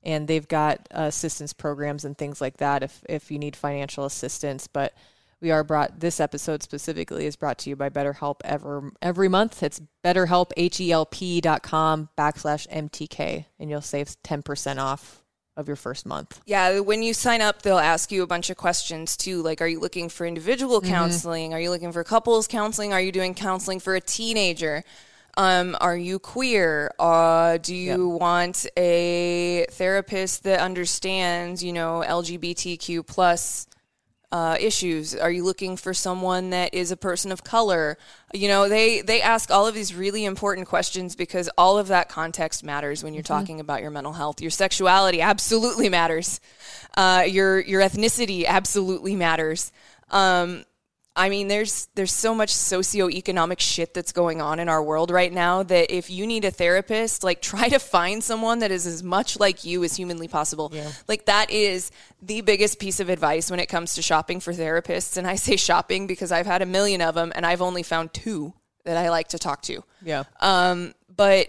and 0.02 0.26
they've 0.26 0.48
got 0.48 0.86
assistance 0.90 1.52
programs 1.52 2.04
and 2.04 2.16
things 2.16 2.40
like 2.40 2.56
that 2.58 2.82
if 2.82 3.02
if 3.08 3.30
you 3.30 3.38
need 3.38 3.56
financial 3.56 4.04
assistance. 4.04 4.66
But 4.66 4.94
we 5.40 5.50
are 5.50 5.64
brought 5.64 6.00
this 6.00 6.20
episode 6.20 6.62
specifically 6.62 7.26
is 7.26 7.36
brought 7.36 7.58
to 7.58 7.70
you 7.70 7.76
by 7.76 7.88
BetterHelp 7.88 8.36
ever 8.44 8.92
every 9.00 9.28
month. 9.28 9.62
It's 9.62 9.80
BetterHelp 10.04 10.52
H 10.56 10.80
E 10.80 10.92
L 10.92 11.06
P 11.06 11.40
dot 11.40 11.62
com 11.62 12.08
backslash 12.16 12.68
MTK 12.68 13.46
and 13.58 13.70
you'll 13.70 13.80
save 13.80 14.20
ten 14.22 14.42
percent 14.42 14.78
off 14.78 15.22
of 15.56 15.66
your 15.66 15.76
first 15.76 16.06
month. 16.06 16.40
Yeah, 16.46 16.80
when 16.80 17.02
you 17.02 17.12
sign 17.12 17.40
up, 17.40 17.62
they'll 17.62 17.78
ask 17.78 18.10
you 18.12 18.22
a 18.22 18.26
bunch 18.26 18.50
of 18.50 18.56
questions 18.56 19.16
too. 19.16 19.42
Like, 19.42 19.60
are 19.60 19.66
you 19.66 19.80
looking 19.80 20.08
for 20.08 20.26
individual 20.26 20.80
counseling? 20.80 21.52
Are 21.52 21.60
you 21.60 21.70
looking 21.70 21.92
for 21.92 22.04
couples 22.04 22.46
counseling? 22.46 22.92
Are 22.92 23.00
you 23.00 23.12
doing 23.12 23.34
counseling 23.34 23.80
for 23.80 23.94
a 23.94 24.00
teenager? 24.00 24.84
Um, 25.36 25.76
are 25.80 25.96
you 25.96 26.18
queer? 26.18 26.92
Uh, 26.98 27.58
do 27.58 27.74
you 27.74 28.08
want 28.08 28.66
a 28.76 29.66
therapist 29.70 30.42
that 30.44 30.60
understands, 30.60 31.62
you 31.62 31.72
know, 31.72 32.02
LGBTQ 32.06 33.06
plus 33.06 33.66
uh, 34.32 34.56
issues? 34.60 35.14
Are 35.14 35.30
you 35.30 35.44
looking 35.44 35.76
for 35.76 35.92
someone 35.92 36.50
that 36.50 36.72
is 36.72 36.90
a 36.90 36.96
person 36.96 37.32
of 37.32 37.42
color? 37.42 37.98
You 38.32 38.48
know, 38.48 38.68
they 38.68 39.00
they 39.00 39.20
ask 39.20 39.50
all 39.50 39.66
of 39.66 39.74
these 39.74 39.94
really 39.94 40.24
important 40.24 40.68
questions 40.68 41.16
because 41.16 41.50
all 41.58 41.78
of 41.78 41.88
that 41.88 42.08
context 42.08 42.62
matters 42.62 43.02
when 43.02 43.14
you're 43.14 43.22
talking 43.22 43.60
about 43.60 43.82
your 43.82 43.90
mental 43.90 44.12
health. 44.12 44.40
Your 44.40 44.50
sexuality 44.50 45.20
absolutely 45.20 45.88
matters. 45.88 46.40
Uh, 46.96 47.24
your 47.26 47.60
your 47.60 47.80
ethnicity 47.80 48.46
absolutely 48.46 49.16
matters. 49.16 49.72
Um, 50.10 50.64
I 51.16 51.28
mean, 51.28 51.48
there's 51.48 51.88
there's 51.94 52.12
so 52.12 52.34
much 52.34 52.52
socioeconomic 52.52 53.58
shit 53.58 53.94
that's 53.94 54.12
going 54.12 54.40
on 54.40 54.60
in 54.60 54.68
our 54.68 54.82
world 54.82 55.10
right 55.10 55.32
now 55.32 55.62
that 55.64 55.90
if 55.90 56.08
you 56.08 56.26
need 56.26 56.44
a 56.44 56.50
therapist, 56.50 57.24
like 57.24 57.42
try 57.42 57.68
to 57.68 57.78
find 57.78 58.22
someone 58.22 58.60
that 58.60 58.70
is 58.70 58.86
as 58.86 59.02
much 59.02 59.38
like 59.38 59.64
you 59.64 59.82
as 59.82 59.96
humanly 59.96 60.28
possible. 60.28 60.72
Like 61.08 61.26
that 61.26 61.50
is 61.50 61.90
the 62.22 62.40
biggest 62.42 62.78
piece 62.78 63.00
of 63.00 63.08
advice 63.08 63.50
when 63.50 63.60
it 63.60 63.66
comes 63.66 63.94
to 63.94 64.02
shopping 64.02 64.40
for 64.40 64.52
therapists. 64.52 65.16
And 65.16 65.26
I 65.26 65.34
say 65.34 65.56
shopping 65.56 66.06
because 66.06 66.30
I've 66.30 66.46
had 66.46 66.62
a 66.62 66.66
million 66.66 67.02
of 67.02 67.14
them 67.14 67.32
and 67.34 67.44
I've 67.44 67.62
only 67.62 67.82
found 67.82 68.14
two 68.14 68.54
that 68.84 68.96
I 68.96 69.10
like 69.10 69.28
to 69.28 69.38
talk 69.38 69.62
to. 69.62 69.82
Yeah. 70.02 70.24
Um, 70.40 70.94
but 71.14 71.48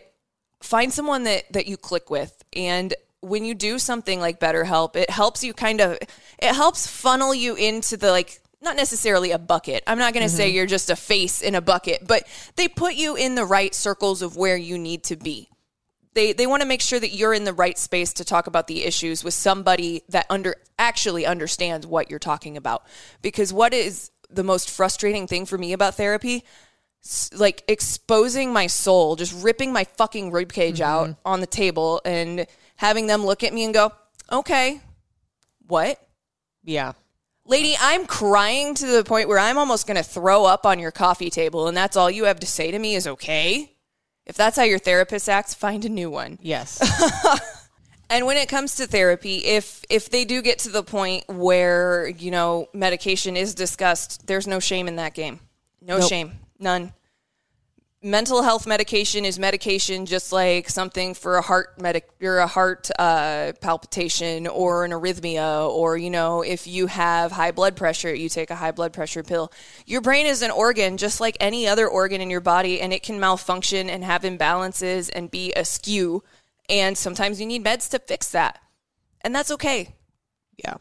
find 0.62 0.91
someone 0.91 1.24
that 1.24 1.52
that 1.54 1.67
you 1.67 1.78
click 1.78 2.10
with 2.10 2.43
and 2.54 2.93
when 3.21 3.45
you 3.45 3.54
do 3.54 3.78
something 3.78 4.19
like 4.19 4.39
BetterHelp, 4.39 4.95
it 4.95 5.10
helps 5.10 5.43
you 5.43 5.54
kind 5.54 5.80
of 5.80 5.97
it 6.39 6.56
helps 6.56 6.88
funnel 6.88 7.34
you 7.34 7.56
into 7.56 7.95
the 7.95 8.12
like 8.12 8.41
not 8.62 8.76
necessarily 8.76 9.32
a 9.32 9.39
bucket. 9.39 9.84
I'm 9.88 9.97
not 9.97 10.13
going 10.13 10.26
to 10.26 10.30
say 10.30 10.47
mm-hmm. 10.47 10.56
you're 10.58 10.65
just 10.67 10.89
a 10.89 10.95
face 10.95 11.41
in 11.41 11.56
a 11.56 11.62
bucket, 11.62 12.08
but 12.08 12.28
they 12.56 12.67
put 12.67 12.93
you 12.93 13.15
in 13.15 13.36
the 13.36 13.45
right 13.45 13.74
circles 13.74 14.21
of 14.21 14.38
where 14.38 14.58
you 14.58 14.78
need 14.78 15.04
to 15.06 15.15
be. 15.15 15.50
They 16.13 16.34
they 16.34 16.45
want 16.45 16.62
to 16.62 16.67
make 16.67 16.82
sure 16.82 17.00
that 17.00 17.13
you're 17.13 17.34
in 17.34 17.45
the 17.45 17.54
right 17.54 17.78
space 17.78 18.13
to 18.13 18.26
talk 18.26 18.47
about 18.47 18.67
the 18.67 18.84
issues 18.84 19.24
with 19.24 19.34
somebody 19.34 20.04
that 20.10 20.26
under 20.30 20.56
actually 20.78 21.26
understands 21.26 21.88
what 21.88 22.10
you're 22.10 22.19
talking 22.19 22.58
about. 22.58 22.86
Because 23.21 23.54
what 23.54 23.74
is 23.74 24.12
the 24.30 24.43
most 24.43 24.69
frustrating 24.69 25.26
thing 25.26 25.45
for 25.45 25.58
me 25.58 25.74
about 25.74 25.95
therapy 25.95 26.43
like 27.34 27.63
exposing 27.67 28.54
my 28.54 28.67
soul, 28.67 29.15
just 29.15 29.34
ripping 29.43 29.74
my 29.74 29.84
fucking 29.84 30.32
ribcage 30.32 30.76
mm-hmm. 30.76 30.84
out 30.84 31.15
on 31.26 31.39
the 31.39 31.47
table 31.47 32.02
and 32.06 32.45
having 32.76 33.08
them 33.08 33.26
look 33.26 33.43
at 33.43 33.54
me 33.54 33.63
and 33.63 33.74
go, 33.74 33.91
"Okay, 34.32 34.82
what?" 35.65 36.00
Yeah. 36.63 36.93
Lady, 37.52 37.76
I'm 37.82 38.06
crying 38.06 38.76
to 38.76 38.88
the 38.88 39.04
point 39.04 39.28
where 39.28 39.38
I'm 39.38 39.58
almost 39.58 39.86
going 39.86 39.98
to 39.98 40.04
throw 40.04 40.46
up 40.46 40.66
on 40.66 40.80
your 40.80 40.92
coffee 40.92 41.30
table 41.30 41.68
and 41.68 41.76
that's 41.76 41.98
all 41.98 42.10
you 42.10 42.24
have 42.24 42.40
to 42.40 42.48
say 42.48 42.72
to 42.72 42.80
me 42.80 42.96
is 42.96 43.06
okay? 43.06 43.74
If 44.26 44.38
that's 44.38 44.56
how 44.56 44.64
your 44.64 44.80
therapist 44.80 45.28
acts, 45.28 45.54
find 45.54 45.84
a 45.84 45.90
new 45.90 46.10
one. 46.10 46.40
Yes. 46.42 46.80
And 48.12 48.26
when 48.26 48.36
it 48.36 48.50
comes 48.50 48.76
to 48.76 48.88
therapy, 48.88 49.38
if 49.38 49.86
if 49.90 50.10
they 50.10 50.26
do 50.26 50.42
get 50.42 50.60
to 50.60 50.70
the 50.70 50.84
point 50.84 51.24
where, 51.30 52.10
you 52.10 52.30
know, 52.30 52.68
medication 52.74 53.38
is 53.38 53.56
discussed, 53.56 54.28
there's 54.28 54.48
no 54.48 54.60
shame 54.60 54.90
in 54.90 54.98
that 54.98 55.14
game. 55.14 55.40
No 55.80 55.98
Nope. 55.98 56.10
shame. 56.10 56.32
None. 56.60 56.92
Mental 58.04 58.42
health 58.42 58.66
medication 58.66 59.26
is 59.26 59.38
medication 59.38 60.08
just 60.08 60.32
like 60.32 60.70
something 60.70 61.14
for 61.14 61.38
a 61.38 61.42
heart 61.42 61.80
medic 61.80 62.10
or 62.20 62.40
a 62.40 62.48
heart 62.48 62.90
uh, 62.98 63.52
palpitation 63.62 64.48
or 64.48 64.84
an 64.86 64.92
arrhythmia 64.92 65.70
or 65.70 65.98
you 65.98 66.10
know 66.10 66.42
if 66.42 66.66
you 66.66 66.88
have 66.88 67.32
high 67.32 67.52
blood 67.52 67.76
pressure 67.76 68.12
you 68.12 68.28
take 68.28 68.50
a 68.50 68.56
high 68.56 68.72
blood 68.72 68.92
pressure 68.92 69.22
pill 69.22 69.52
your 69.86 70.02
brain 70.02 70.26
is 70.26 70.42
an 70.42 70.50
organ 70.50 70.98
just 70.98 71.22
like 71.22 71.38
any 71.40 71.68
other 71.68 71.88
organ 71.88 72.22
in 72.22 72.32
your 72.32 72.42
body 72.42 72.82
and 72.82 72.92
it 72.92 73.04
can 73.04 73.20
malfunction 73.20 73.88
and 73.88 74.04
have 74.04 74.24
imbalances 74.24 75.12
and 75.14 75.30
be 75.30 75.54
askew 75.56 76.24
and 76.72 76.98
sometimes 76.98 77.40
you 77.40 77.46
need 77.46 77.64
meds 77.64 77.90
to 77.90 78.00
fix 78.00 78.32
that. 78.32 78.60
And 79.22 79.36
that's 79.36 79.52
okay. 79.52 79.94
yeah. 80.64 80.78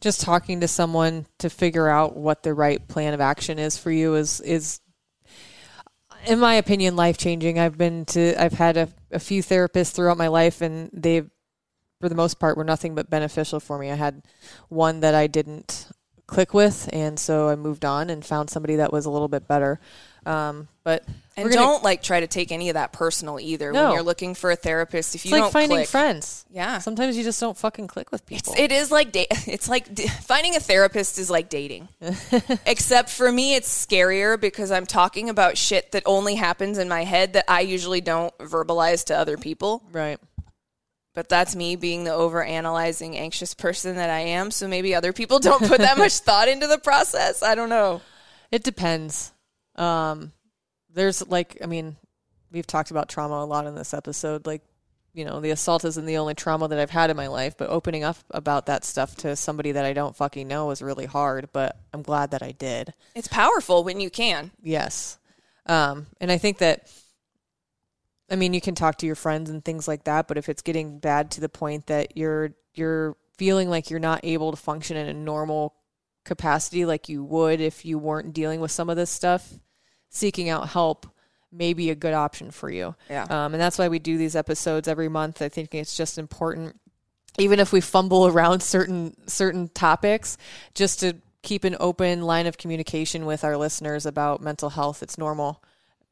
Just 0.00 0.20
talking 0.20 0.60
to 0.60 0.68
someone 0.68 1.26
to 1.38 1.50
figure 1.50 1.88
out 1.88 2.16
what 2.16 2.42
the 2.42 2.54
right 2.54 2.86
plan 2.86 3.14
of 3.14 3.20
action 3.20 3.58
is 3.58 3.76
for 3.76 3.90
you 3.90 4.14
is 4.14 4.40
is 4.40 4.80
in 6.26 6.38
my 6.38 6.54
opinion 6.54 6.96
life 6.96 7.16
changing. 7.16 7.58
I've 7.58 7.78
been 7.78 8.04
to 8.06 8.40
I've 8.40 8.52
had 8.52 8.76
a, 8.76 8.88
a 9.10 9.18
few 9.18 9.42
therapists 9.42 9.92
throughout 9.92 10.18
my 10.18 10.28
life 10.28 10.60
and 10.60 10.90
they 10.92 11.22
for 12.00 12.08
the 12.08 12.14
most 12.14 12.38
part 12.38 12.56
were 12.56 12.64
nothing 12.64 12.94
but 12.94 13.10
beneficial 13.10 13.60
for 13.60 13.78
me. 13.78 13.90
I 13.90 13.94
had 13.94 14.22
one 14.68 15.00
that 15.00 15.14
I 15.14 15.26
didn't 15.26 15.88
click 16.26 16.54
with 16.54 16.88
and 16.92 17.18
so 17.18 17.48
I 17.48 17.56
moved 17.56 17.84
on 17.84 18.10
and 18.10 18.24
found 18.24 18.50
somebody 18.50 18.76
that 18.76 18.92
was 18.92 19.06
a 19.06 19.10
little 19.10 19.28
bit 19.28 19.46
better. 19.46 19.80
Um, 20.26 20.68
but 20.84 21.04
And 21.36 21.44
gonna- 21.50 21.54
don't 21.56 21.82
like 21.82 22.02
try 22.02 22.20
to 22.20 22.26
take 22.26 22.52
any 22.52 22.68
of 22.68 22.74
that 22.74 22.92
personal 22.92 23.38
either 23.40 23.72
No. 23.72 23.84
when 23.84 23.92
you're 23.94 24.02
looking 24.02 24.34
for 24.34 24.50
a 24.50 24.56
therapist. 24.56 25.14
If 25.14 25.22
it's 25.22 25.24
you 25.26 25.32
like 25.32 25.42
don't 25.42 25.52
finding 25.52 25.78
click, 25.78 25.88
friends. 25.88 26.44
Yeah. 26.50 26.78
Sometimes 26.78 27.16
you 27.16 27.24
just 27.24 27.40
don't 27.40 27.56
fucking 27.56 27.86
click 27.88 28.10
with 28.12 28.24
people. 28.26 28.54
It 28.56 28.70
is 28.72 28.90
like 28.90 29.12
da- 29.12 29.26
it's 29.46 29.68
like 29.68 29.94
d- 29.94 30.06
finding 30.22 30.56
a 30.56 30.60
therapist 30.60 31.18
is 31.18 31.30
like 31.30 31.48
dating. 31.48 31.88
Except 32.66 33.10
for 33.10 33.30
me 33.30 33.54
it's 33.54 33.68
scarier 33.86 34.40
because 34.40 34.70
I'm 34.70 34.86
talking 34.86 35.28
about 35.30 35.56
shit 35.58 35.92
that 35.92 36.02
only 36.06 36.34
happens 36.36 36.78
in 36.78 36.88
my 36.88 37.04
head 37.04 37.32
that 37.34 37.44
I 37.48 37.60
usually 37.60 38.00
don't 38.00 38.36
verbalize 38.38 39.04
to 39.06 39.16
other 39.16 39.36
people. 39.36 39.82
right. 39.92 40.18
But 41.14 41.28
that's 41.28 41.54
me 41.54 41.76
being 41.76 42.02
the 42.02 42.12
over 42.12 42.42
analyzing 42.42 43.16
anxious 43.16 43.54
person 43.54 43.94
that 43.94 44.10
I 44.10 44.18
am, 44.18 44.50
so 44.50 44.66
maybe 44.66 44.96
other 44.96 45.12
people 45.12 45.38
don't 45.38 45.62
put 45.64 45.78
that 45.78 45.96
much 45.96 46.14
thought 46.14 46.48
into 46.48 46.66
the 46.66 46.76
process. 46.78 47.40
I 47.40 47.54
don't 47.54 47.68
know. 47.68 48.00
It 48.50 48.64
depends. 48.64 49.30
Um, 49.76 50.32
there's 50.92 51.26
like, 51.26 51.58
I 51.62 51.66
mean, 51.66 51.96
we've 52.50 52.66
talked 52.66 52.90
about 52.90 53.08
trauma 53.08 53.34
a 53.34 53.44
lot 53.44 53.66
in 53.66 53.74
this 53.74 53.92
episode. 53.94 54.46
Like, 54.46 54.62
you 55.12 55.24
know, 55.24 55.40
the 55.40 55.50
assault 55.50 55.84
isn't 55.84 56.06
the 56.06 56.18
only 56.18 56.34
trauma 56.34 56.68
that 56.68 56.78
I've 56.78 56.90
had 56.90 57.10
in 57.10 57.16
my 57.16 57.28
life, 57.28 57.56
but 57.56 57.70
opening 57.70 58.02
up 58.02 58.16
about 58.30 58.66
that 58.66 58.84
stuff 58.84 59.14
to 59.16 59.36
somebody 59.36 59.72
that 59.72 59.84
I 59.84 59.92
don't 59.92 60.16
fucking 60.16 60.48
know 60.48 60.70
is 60.70 60.82
really 60.82 61.06
hard, 61.06 61.50
but 61.52 61.78
I'm 61.92 62.02
glad 62.02 62.32
that 62.32 62.42
I 62.42 62.52
did. 62.52 62.94
It's 63.14 63.28
powerful 63.28 63.84
when 63.84 64.00
you 64.00 64.10
can. 64.10 64.50
Yes. 64.62 65.18
Um, 65.66 66.06
and 66.20 66.32
I 66.32 66.38
think 66.38 66.58
that, 66.58 66.90
I 68.30 68.36
mean, 68.36 68.54
you 68.54 68.60
can 68.60 68.74
talk 68.74 68.98
to 68.98 69.06
your 69.06 69.14
friends 69.14 69.50
and 69.50 69.64
things 69.64 69.86
like 69.86 70.04
that, 70.04 70.26
but 70.26 70.36
if 70.36 70.48
it's 70.48 70.62
getting 70.62 70.98
bad 70.98 71.30
to 71.32 71.40
the 71.40 71.48
point 71.48 71.86
that 71.86 72.16
you're, 72.16 72.50
you're 72.74 73.16
feeling 73.38 73.70
like 73.70 73.90
you're 73.90 74.00
not 74.00 74.20
able 74.24 74.50
to 74.50 74.56
function 74.56 74.96
in 74.96 75.08
a 75.08 75.14
normal 75.14 75.74
capacity 76.24 76.84
like 76.84 77.08
you 77.08 77.22
would 77.22 77.60
if 77.60 77.84
you 77.84 77.98
weren't 77.98 78.32
dealing 78.32 78.60
with 78.60 78.70
some 78.70 78.90
of 78.90 78.96
this 78.96 79.10
stuff, 79.10 79.52
seeking 80.14 80.48
out 80.48 80.68
help 80.70 81.06
may 81.52 81.72
be 81.74 81.90
a 81.90 81.94
good 81.94 82.14
option 82.14 82.50
for 82.50 82.70
you. 82.70 82.94
Yeah. 83.10 83.24
Um, 83.24 83.52
and 83.54 83.60
that's 83.60 83.78
why 83.78 83.88
we 83.88 83.98
do 83.98 84.16
these 84.16 84.34
episodes 84.36 84.88
every 84.88 85.08
month. 85.08 85.42
I 85.42 85.48
think 85.48 85.74
it's 85.74 85.96
just 85.96 86.18
important, 86.18 86.78
even 87.38 87.60
if 87.60 87.72
we 87.72 87.80
fumble 87.80 88.26
around 88.32 88.62
certain 88.62 89.14
certain 89.28 89.68
topics, 89.68 90.38
just 90.74 91.00
to 91.00 91.16
keep 91.42 91.64
an 91.64 91.76
open 91.78 92.22
line 92.22 92.46
of 92.46 92.56
communication 92.56 93.26
with 93.26 93.44
our 93.44 93.56
listeners 93.56 94.06
about 94.06 94.40
mental 94.40 94.70
health. 94.70 95.02
It's 95.02 95.18
normal. 95.18 95.62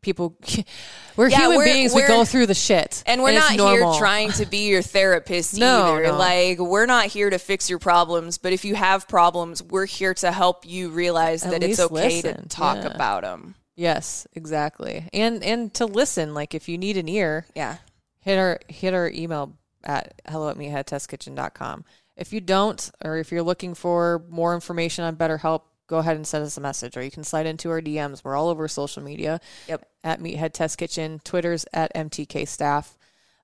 People, 0.02 0.36
we're 1.16 1.28
Yeah, 1.28 1.38
human 1.42 1.58
we're- 1.58 1.72
beings. 1.72 1.94
We 1.94 2.02
we're- 2.02 2.08
go 2.08 2.24
through 2.24 2.46
the 2.46 2.54
shit, 2.54 3.04
And 3.06 3.22
we're 3.22 3.30
it's 3.30 3.56
not 3.56 3.70
here 3.70 3.80
trying 3.98 4.32
to 4.32 4.46
be 4.46 4.68
your 4.68 4.82
therapist 4.82 5.56
No, 5.58 5.94
either. 5.94 6.08
no. 6.08 6.16
Like, 6.18 6.58
we're 6.58 6.86
not 6.86 7.06
here 7.06 7.30
to 7.30 7.38
fix 7.38 7.70
your 7.70 7.78
problems, 7.78 8.36
but 8.36 8.52
if 8.52 8.64
you 8.64 8.74
have 8.74 9.06
problems, 9.06 9.62
we're 9.62 9.86
here 9.86 10.12
to 10.14 10.32
help 10.32 10.66
you 10.66 10.90
realize 10.90 11.44
At 11.44 11.52
that 11.52 11.62
it's 11.62 11.78
okay 11.78 12.20
to 12.22 12.34
talk 12.48 12.78
yeah. 12.78 12.88
about 12.94 13.22
them. 13.22 13.54
Yes, 13.82 14.28
exactly. 14.32 15.08
And 15.12 15.42
and 15.42 15.74
to 15.74 15.86
listen, 15.86 16.34
like 16.34 16.54
if 16.54 16.68
you 16.68 16.78
need 16.78 16.96
an 16.96 17.08
ear, 17.08 17.46
Yeah. 17.56 17.78
hit 18.20 18.38
our 18.38 18.60
hit 18.68 18.94
our 18.94 19.08
email 19.08 19.54
at 19.82 20.14
hello 20.28 20.48
at 20.50 20.56
meatheadtestkitchen.com. 20.56 21.84
If 22.16 22.32
you 22.32 22.40
don't, 22.40 22.90
or 23.04 23.16
if 23.18 23.32
you're 23.32 23.42
looking 23.42 23.74
for 23.74 24.24
more 24.28 24.54
information 24.54 25.02
on 25.04 25.16
BetterHelp, 25.16 25.62
go 25.88 25.98
ahead 25.98 26.14
and 26.14 26.24
send 26.24 26.44
us 26.44 26.56
a 26.56 26.60
message, 26.60 26.96
or 26.96 27.02
you 27.02 27.10
can 27.10 27.24
slide 27.24 27.46
into 27.46 27.70
our 27.70 27.80
DMs. 27.80 28.22
We're 28.22 28.36
all 28.36 28.48
over 28.50 28.68
social 28.68 29.02
media. 29.02 29.40
Yep. 29.66 29.88
At 30.04 30.20
Meathead 30.20 30.52
Test 30.52 30.78
Kitchen, 30.78 31.20
Twitter's 31.24 31.64
at 31.72 31.92
MTK 31.94 32.46
Staff. 32.46 32.96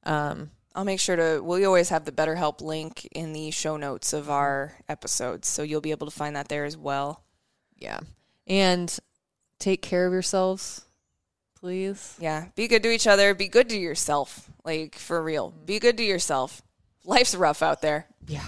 Um, 0.05 0.51
I'll 0.75 0.85
make 0.85 1.01
sure 1.01 1.17
to, 1.17 1.41
we 1.43 1.65
always 1.65 1.89
have 1.89 2.05
the 2.05 2.13
BetterHelp 2.13 2.61
link 2.61 3.07
in 3.11 3.33
the 3.33 3.51
show 3.51 3.77
notes 3.77 4.13
of 4.13 4.31
our 4.31 4.75
episodes. 4.89 5.49
So 5.49 5.65
you'll 5.65 5.81
be 5.81 5.91
able 5.91 6.07
to 6.07 6.15
find 6.17 6.37
that 6.37 6.49
there 6.49 6.65
as 6.65 6.77
well. 6.77 7.25
yeah, 7.77 7.99
and 8.47 8.97
take 9.59 9.83
care 9.83 10.07
of 10.07 10.13
yourselves, 10.13 10.85
please. 11.59 12.17
Yeah. 12.19 12.47
Be 12.55 12.69
good 12.69 12.83
to 12.83 12.91
each 12.91 13.07
other. 13.07 13.35
Be 13.35 13.49
good 13.49 13.69
to 13.71 13.77
yourself. 13.77 14.51
Like, 14.65 14.97
for 14.97 15.23
real. 15.23 15.53
Be 15.65 15.79
good 15.79 15.97
to 15.99 16.05
yourself. 16.05 16.63
Life's 17.05 17.35
rough 17.35 17.63
out 17.63 17.83
there. 17.83 18.07
Yeah, 18.29 18.45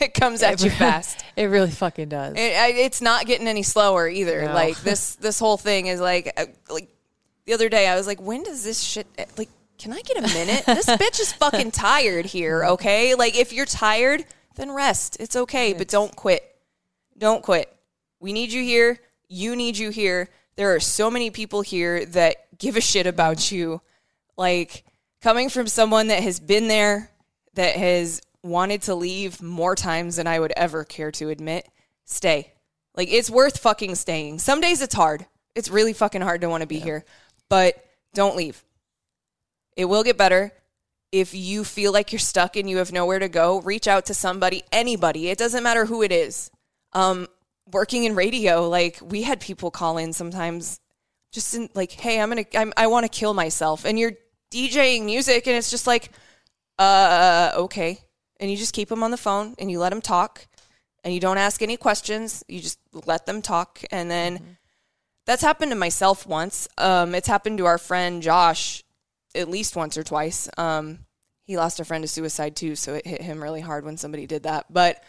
it 0.00 0.14
comes 0.14 0.42
at 0.42 0.64
you 0.64 0.70
fast. 0.70 1.22
it 1.36 1.44
really 1.44 1.70
fucking 1.70 2.08
does. 2.08 2.38
It, 2.38 2.56
I, 2.56 2.68
it's 2.68 3.02
not 3.02 3.26
getting 3.26 3.48
any 3.48 3.62
slower 3.62 4.08
either. 4.08 4.46
No. 4.46 4.54
Like 4.54 4.80
this, 4.82 5.16
this 5.16 5.38
whole 5.38 5.58
thing 5.58 5.88
is 5.88 6.00
like, 6.00 6.32
uh, 6.38 6.46
like 6.70 6.88
the 7.44 7.52
other 7.52 7.68
day 7.68 7.86
I 7.86 7.96
was 7.96 8.06
like, 8.06 8.18
when 8.18 8.42
does 8.44 8.64
this 8.64 8.80
shit 8.80 9.06
uh, 9.18 9.24
like? 9.36 9.50
Can 9.76 9.92
I 9.92 10.00
get 10.00 10.16
a 10.16 10.22
minute? 10.22 10.64
this 10.64 10.86
bitch 10.86 11.20
is 11.20 11.34
fucking 11.34 11.70
tired 11.70 12.24
here. 12.24 12.64
Okay, 12.64 13.14
like 13.14 13.36
if 13.36 13.52
you're 13.52 13.66
tired, 13.66 14.24
then 14.56 14.72
rest. 14.72 15.18
It's 15.20 15.36
okay, 15.36 15.74
but 15.74 15.88
don't 15.88 16.16
quit. 16.16 16.42
Don't 17.18 17.42
quit. 17.42 17.70
We 18.20 18.32
need 18.32 18.52
you 18.52 18.62
here. 18.62 19.00
You 19.28 19.54
need 19.54 19.76
you 19.76 19.90
here. 19.90 20.30
There 20.56 20.74
are 20.74 20.80
so 20.80 21.10
many 21.10 21.30
people 21.30 21.62
here 21.62 22.04
that 22.06 22.58
give 22.58 22.76
a 22.76 22.80
shit 22.80 23.06
about 23.06 23.50
you. 23.50 23.80
Like 24.36 24.84
coming 25.22 25.48
from 25.48 25.66
someone 25.66 26.08
that 26.08 26.22
has 26.22 26.40
been 26.40 26.68
there, 26.68 27.10
that 27.54 27.76
has 27.76 28.20
wanted 28.42 28.82
to 28.82 28.94
leave 28.94 29.42
more 29.42 29.74
times 29.74 30.16
than 30.16 30.26
I 30.26 30.38
would 30.38 30.52
ever 30.56 30.84
care 30.84 31.10
to 31.12 31.28
admit, 31.28 31.68
stay. 32.04 32.52
Like 32.96 33.08
it's 33.10 33.30
worth 33.30 33.58
fucking 33.58 33.94
staying. 33.94 34.38
Some 34.38 34.60
days 34.60 34.82
it's 34.82 34.94
hard. 34.94 35.26
It's 35.54 35.68
really 35.68 35.92
fucking 35.92 36.22
hard 36.22 36.40
to 36.42 36.48
want 36.48 36.62
to 36.62 36.66
be 36.66 36.78
here, 36.78 37.04
but 37.48 37.84
don't 38.14 38.36
leave. 38.36 38.62
It 39.76 39.86
will 39.86 40.02
get 40.02 40.16
better. 40.16 40.52
If 41.12 41.34
you 41.34 41.64
feel 41.64 41.92
like 41.92 42.12
you're 42.12 42.20
stuck 42.20 42.56
and 42.56 42.70
you 42.70 42.76
have 42.76 42.92
nowhere 42.92 43.18
to 43.18 43.28
go, 43.28 43.60
reach 43.60 43.88
out 43.88 44.06
to 44.06 44.14
somebody, 44.14 44.62
anybody. 44.70 45.28
It 45.28 45.38
doesn't 45.38 45.62
matter 45.62 45.86
who 45.86 46.02
it 46.02 46.12
is. 46.12 46.50
Um, 46.92 47.26
working 47.72 48.04
in 48.04 48.14
radio, 48.14 48.68
like 48.68 48.98
we 49.02 49.22
had 49.22 49.40
people 49.40 49.70
call 49.70 49.98
in 49.98 50.12
sometimes, 50.12 50.80
just 51.32 51.54
in 51.54 51.68
like, 51.74 51.92
"Hey, 51.92 52.20
I'm 52.20 52.28
gonna, 52.28 52.44
I'm, 52.54 52.72
I 52.76 52.86
want 52.86 53.04
to 53.04 53.08
kill 53.08 53.34
myself," 53.34 53.84
and 53.84 53.98
you're 53.98 54.12
DJing 54.50 55.04
music, 55.04 55.46
and 55.46 55.56
it's 55.56 55.70
just 55.70 55.86
like, 55.86 56.10
uh, 56.78 57.52
okay. 57.54 57.98
And 58.38 58.50
you 58.50 58.56
just 58.56 58.74
keep 58.74 58.88
them 58.88 59.02
on 59.02 59.10
the 59.10 59.16
phone 59.16 59.54
and 59.58 59.70
you 59.70 59.78
let 59.78 59.90
them 59.90 60.00
talk 60.00 60.46
and 61.04 61.12
you 61.12 61.20
don't 61.20 61.38
ask 61.38 61.62
any 61.62 61.76
questions. 61.76 62.42
You 62.48 62.60
just 62.60 62.78
let 63.06 63.26
them 63.26 63.42
talk. 63.42 63.82
And 63.90 64.10
then 64.10 64.56
that's 65.26 65.42
happened 65.42 65.72
to 65.72 65.76
myself 65.76 66.26
once. 66.26 66.66
Um, 66.78 67.14
it's 67.14 67.28
happened 67.28 67.58
to 67.58 67.66
our 67.66 67.78
friend 67.78 68.22
Josh 68.22 68.82
at 69.34 69.48
least 69.48 69.76
once 69.76 69.96
or 69.96 70.02
twice. 70.02 70.48
Um, 70.56 71.00
he 71.44 71.56
lost 71.56 71.80
a 71.80 71.84
friend 71.84 72.02
to 72.02 72.08
suicide 72.08 72.56
too, 72.56 72.74
so 72.76 72.94
it 72.94 73.06
hit 73.06 73.20
him 73.20 73.42
really 73.42 73.60
hard 73.60 73.84
when 73.84 73.96
somebody 73.96 74.26
did 74.26 74.44
that. 74.44 74.72
But 74.72 75.02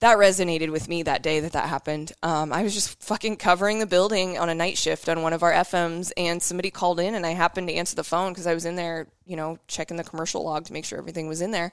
that 0.00 0.16
resonated 0.16 0.70
with 0.70 0.88
me 0.88 1.02
that 1.02 1.22
day 1.22 1.40
that 1.40 1.52
that 1.52 1.68
happened. 1.68 2.12
Um, 2.22 2.52
I 2.52 2.62
was 2.62 2.74
just 2.74 3.02
fucking 3.02 3.36
covering 3.36 3.80
the 3.80 3.86
building 3.86 4.38
on 4.38 4.48
a 4.48 4.54
night 4.54 4.78
shift 4.78 5.08
on 5.08 5.22
one 5.22 5.32
of 5.32 5.42
our 5.42 5.52
FMs, 5.52 6.12
and 6.16 6.40
somebody 6.42 6.70
called 6.70 7.00
in, 7.00 7.14
and 7.14 7.26
I 7.26 7.30
happened 7.30 7.68
to 7.68 7.74
answer 7.74 7.96
the 7.96 8.04
phone 8.04 8.32
because 8.32 8.46
I 8.46 8.54
was 8.54 8.64
in 8.64 8.76
there, 8.76 9.08
you 9.26 9.36
know, 9.36 9.58
checking 9.66 9.96
the 9.96 10.04
commercial 10.04 10.44
log 10.44 10.66
to 10.66 10.72
make 10.72 10.84
sure 10.84 10.98
everything 10.98 11.26
was 11.26 11.40
in 11.40 11.50
there. 11.50 11.72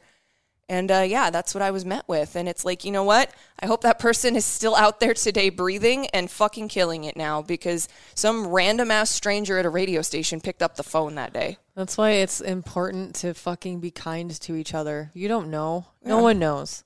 And 0.68 0.90
uh, 0.90 1.06
yeah, 1.08 1.30
that's 1.30 1.54
what 1.54 1.62
I 1.62 1.70
was 1.70 1.86
met 1.86 2.08
with. 2.08 2.36
And 2.36 2.50
it's 2.50 2.66
like, 2.66 2.84
you 2.84 2.92
know 2.92 3.04
what? 3.04 3.30
I 3.60 3.68
hope 3.68 3.82
that 3.82 4.00
person 4.00 4.36
is 4.36 4.46
still 4.46 4.76
out 4.76 5.00
there 5.00 5.14
today 5.14 5.50
breathing 5.50 6.08
and 6.08 6.30
fucking 6.30 6.70
killing 6.70 7.04
it 7.04 7.16
now 7.16 7.44
because 7.44 7.88
some 8.16 8.48
random 8.48 8.90
ass 8.90 9.12
stranger 9.12 9.60
at 9.60 9.66
a 9.66 9.70
radio 9.70 10.02
station 10.02 10.42
picked 10.42 10.64
up 10.64 10.76
the 10.76 10.84
phone 10.84 11.16
that 11.16 11.34
day. 11.34 11.58
That's 11.76 11.98
why 11.98 12.12
it's 12.12 12.42
important 12.42 13.14
to 13.18 13.36
fucking 13.36 13.80
be 13.80 13.92
kind 13.92 14.32
to 14.42 14.56
each 14.56 14.74
other. 14.74 15.12
You 15.14 15.28
don't 15.28 15.52
know. 15.52 15.86
No 16.04 16.20
one 16.20 16.40
knows. 16.40 16.84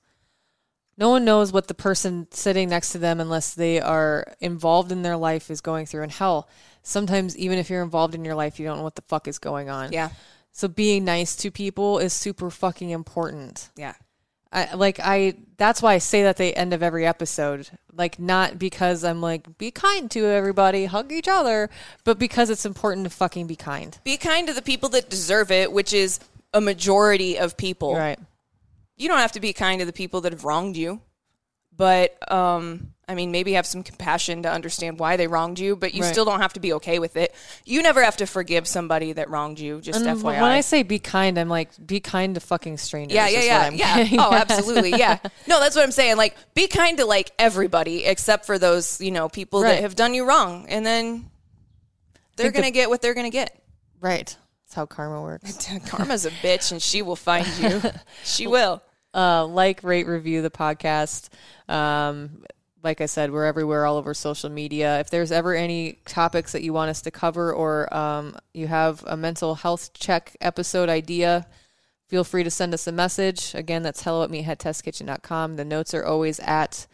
No 1.00 1.08
one 1.08 1.24
knows 1.24 1.50
what 1.50 1.66
the 1.66 1.74
person 1.74 2.28
sitting 2.30 2.68
next 2.68 2.90
to 2.90 2.98
them 2.98 3.20
unless 3.20 3.54
they 3.54 3.80
are 3.80 4.34
involved 4.38 4.92
in 4.92 5.00
their 5.00 5.16
life 5.16 5.50
is 5.50 5.62
going 5.62 5.86
through. 5.86 6.02
And 6.02 6.12
hell, 6.12 6.46
sometimes 6.82 7.36
even 7.38 7.58
if 7.58 7.70
you're 7.70 7.82
involved 7.82 8.14
in 8.14 8.22
your 8.22 8.34
life, 8.34 8.60
you 8.60 8.66
don't 8.66 8.76
know 8.76 8.84
what 8.84 8.96
the 8.96 9.02
fuck 9.08 9.26
is 9.26 9.38
going 9.38 9.70
on. 9.70 9.92
Yeah. 9.92 10.10
So 10.52 10.68
being 10.68 11.06
nice 11.06 11.36
to 11.36 11.50
people 11.50 11.98
is 11.98 12.12
super 12.12 12.50
fucking 12.50 12.90
important. 12.90 13.70
Yeah. 13.76 13.94
I 14.52 14.74
like 14.74 14.98
I 15.00 15.36
that's 15.56 15.80
why 15.80 15.94
I 15.94 15.98
say 15.98 16.22
that 16.22 16.30
at 16.30 16.36
the 16.36 16.56
end 16.56 16.74
of 16.74 16.82
every 16.82 17.06
episode. 17.06 17.70
Like 17.92 18.18
not 18.18 18.58
because 18.58 19.04
I'm 19.04 19.22
like 19.22 19.58
be 19.58 19.70
kind 19.70 20.10
to 20.10 20.26
everybody, 20.26 20.86
hug 20.86 21.12
each 21.12 21.28
other, 21.28 21.70
but 22.04 22.18
because 22.18 22.50
it's 22.50 22.66
important 22.66 23.04
to 23.04 23.10
fucking 23.10 23.46
be 23.46 23.56
kind. 23.56 23.96
Be 24.04 24.16
kind 24.16 24.46
to 24.48 24.52
the 24.52 24.60
people 24.60 24.88
that 24.90 25.08
deserve 25.08 25.50
it, 25.50 25.72
which 25.72 25.92
is 25.92 26.20
a 26.52 26.60
majority 26.60 27.38
of 27.38 27.56
people. 27.56 27.94
Right. 27.94 28.18
You 29.00 29.08
don't 29.08 29.18
have 29.18 29.32
to 29.32 29.40
be 29.40 29.52
kind 29.52 29.80
to 29.80 29.86
the 29.86 29.92
people 29.92 30.20
that 30.22 30.32
have 30.32 30.44
wronged 30.44 30.76
you. 30.76 31.00
But 31.76 32.30
um 32.30 32.92
I 33.08 33.14
mean 33.14 33.30
maybe 33.32 33.54
have 33.54 33.66
some 33.66 33.82
compassion 33.82 34.42
to 34.42 34.52
understand 34.52 34.98
why 35.00 35.16
they 35.16 35.26
wronged 35.26 35.58
you, 35.58 35.74
but 35.76 35.94
you 35.94 36.02
Right. 36.02 36.12
still 36.12 36.24
don't 36.26 36.40
have 36.40 36.52
to 36.52 36.60
be 36.60 36.74
okay 36.74 36.98
with 36.98 37.16
it. 37.16 37.34
You 37.64 37.82
never 37.82 38.02
have 38.04 38.16
to 38.18 38.26
forgive 38.26 38.68
somebody 38.68 39.12
that 39.14 39.30
wronged 39.30 39.58
you, 39.58 39.80
just 39.80 39.98
And 40.04 40.06
FYI. 40.20 40.22
when 40.42 40.44
I 40.44 40.60
say 40.60 40.82
be 40.82 40.98
kind, 40.98 41.38
I'm 41.38 41.48
like 41.48 41.70
be 41.84 41.98
kind 42.00 42.34
to 42.34 42.40
fucking 42.40 42.76
strangers. 42.76 43.14
Yeah, 43.14 43.28
yeah, 43.28 43.70
yeah, 43.70 44.00
yeah. 44.00 44.16
Oh, 44.26 44.34
absolutely, 44.34 44.90
yeah. 44.90 45.18
No, 45.46 45.58
that's 45.58 45.74
what 45.74 45.82
I'm 45.82 45.90
saying. 45.92 46.18
Like, 46.18 46.36
be 46.54 46.68
kind 46.68 46.98
to 46.98 47.06
like 47.06 47.30
everybody 47.38 48.04
except 48.04 48.44
for 48.44 48.58
those, 48.58 49.00
you 49.00 49.10
know, 49.10 49.28
people 49.28 49.62
Right. 49.62 49.76
that 49.76 49.80
have 49.82 49.96
done 49.96 50.12
you 50.14 50.24
wrong, 50.28 50.66
and 50.68 50.84
then 50.84 51.30
they're 52.36 52.52
gonna 52.52 52.70
get 52.70 52.90
what 52.90 53.00
they're 53.00 53.14
gonna 53.14 53.30
get. 53.30 53.58
Right. 54.00 54.36
That's 54.66 54.74
how 54.74 54.86
karma 54.86 55.22
works. 55.22 55.66
Karma's 55.88 56.26
a 56.26 56.30
bitch, 56.30 56.70
and 56.72 56.80
she 56.82 57.02
will 57.02 57.16
find 57.16 57.46
you. 57.58 57.82
she 58.24 58.46
will. 58.46 58.82
Uh, 59.14 59.44
like, 59.46 59.82
rate, 59.82 60.06
review 60.06 60.42
the 60.42 60.50
podcast. 60.50 61.28
Um, 61.68 62.44
like 62.82 63.00
I 63.00 63.06
said, 63.06 63.30
we're 63.30 63.44
everywhere, 63.44 63.84
all 63.84 63.96
over 63.96 64.14
social 64.14 64.48
media. 64.50 65.00
If 65.00 65.10
there's 65.10 65.30
ever 65.32 65.54
any 65.54 65.98
topics 66.06 66.52
that 66.52 66.62
you 66.62 66.72
want 66.72 66.90
us 66.90 67.02
to 67.02 67.10
cover, 67.10 67.52
or 67.52 67.92
um, 67.94 68.36
you 68.54 68.68
have 68.68 69.04
a 69.06 69.16
mental 69.16 69.54
health 69.56 69.92
check 69.92 70.34
episode 70.40 70.88
idea, 70.88 71.46
feel 72.08 72.24
free 72.24 72.42
to 72.42 72.50
send 72.50 72.72
us 72.72 72.86
a 72.86 72.92
message. 72.92 73.54
Again, 73.54 73.82
that's 73.82 74.02
hello 74.02 74.22
at 74.22 74.30
meatheadtestkitchen.com. 74.30 75.56
The 75.56 75.64
notes 75.64 75.92
are 75.92 76.04
always 76.04 76.40
at 76.40 76.86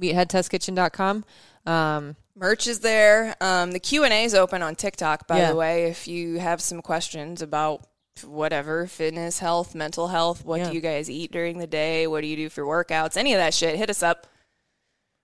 meatheadtestkitchen.com. 0.00 1.24
Um, 1.66 2.16
Merch 2.36 2.66
is 2.66 2.80
there. 2.80 3.36
Um, 3.40 3.72
the 3.72 3.80
Q 3.80 4.04
and 4.04 4.12
A 4.12 4.24
is 4.24 4.34
open 4.34 4.62
on 4.62 4.74
TikTok, 4.74 5.26
by 5.26 5.38
Yeah. 5.38 5.50
the 5.50 5.56
way. 5.56 5.84
If 5.90 6.08
you 6.08 6.38
have 6.38 6.60
some 6.60 6.80
questions 6.82 7.42
about 7.42 7.86
whatever 8.24 8.86
fitness, 8.86 9.38
health, 9.38 9.74
mental 9.74 10.08
health, 10.08 10.44
what 10.44 10.60
Yeah. 10.60 10.68
do 10.70 10.74
you 10.74 10.80
guys 10.80 11.08
eat 11.10 11.32
during 11.32 11.58
the 11.58 11.66
day? 11.66 12.06
What 12.06 12.20
do 12.22 12.26
you 12.26 12.36
do 12.36 12.48
for 12.48 12.62
workouts? 12.64 13.16
Any 13.16 13.32
of 13.34 13.38
that 13.38 13.54
shit, 13.54 13.76
hit 13.76 13.90
us 13.90 14.02
up. 14.02 14.26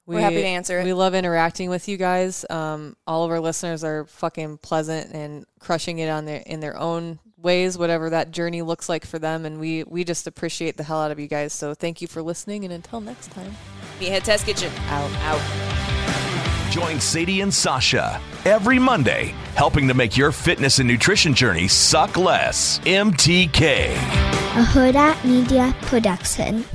We're 0.07 0.21
happy 0.21 0.37
to 0.37 0.45
answer 0.47 0.79
it. 0.79 0.85
We 0.85 0.93
love 0.93 1.15
interacting 1.17 1.69
with 1.69 1.89
you 1.89 1.97
guys. 1.97 2.45
Um, 2.49 2.97
all 3.09 3.25
of 3.25 3.31
our 3.33 3.41
listeners 3.41 3.83
are 3.83 4.05
fucking 4.05 4.59
pleasant 4.59 5.13
and 5.13 5.45
crushing 5.59 5.99
it 5.99 6.09
on 6.09 6.27
their 6.27 6.43
in 6.47 6.61
their 6.61 6.77
own 6.79 7.19
ways, 7.37 7.77
whatever 7.77 8.09
that 8.11 8.31
journey 8.31 8.63
looks 8.63 8.89
like 8.89 9.05
for 9.05 9.19
them. 9.19 9.45
And 9.45 9.59
we, 9.59 9.83
we 9.83 10.05
just 10.05 10.29
appreciate 10.29 10.77
the 10.77 10.85
hell 10.85 11.01
out 11.03 11.11
of 11.11 11.19
you 11.19 11.27
guys. 11.27 11.53
So 11.53 11.75
thank 11.75 12.01
you 12.01 12.07
for 12.07 12.23
listening. 12.23 12.65
And 12.65 12.73
until 12.73 13.01
next 13.01 13.33
time, 13.33 13.57
Meathead 13.99 14.23
Test 14.23 14.47
Kitchen. 14.47 14.73
out. 14.89 15.11
Out. 15.23 15.86
Join 16.77 17.01
Sadie 17.01 17.41
and 17.41 17.55
Sasha 17.55 18.20
every 18.45 18.79
Monday, 18.79 19.35
helping 19.55 19.89
to 19.89 19.95
make 19.95 20.14
your 20.14 20.31
fitness 20.31 20.79
and 20.79 20.87
nutrition 20.87 21.33
journey 21.33 21.68
suck 21.68 22.18
less. 22.18 22.81
MTK. 22.81 23.95
a 23.95 24.62
Huda 24.62 25.24
Media 25.24 25.74
Production. 25.81 26.66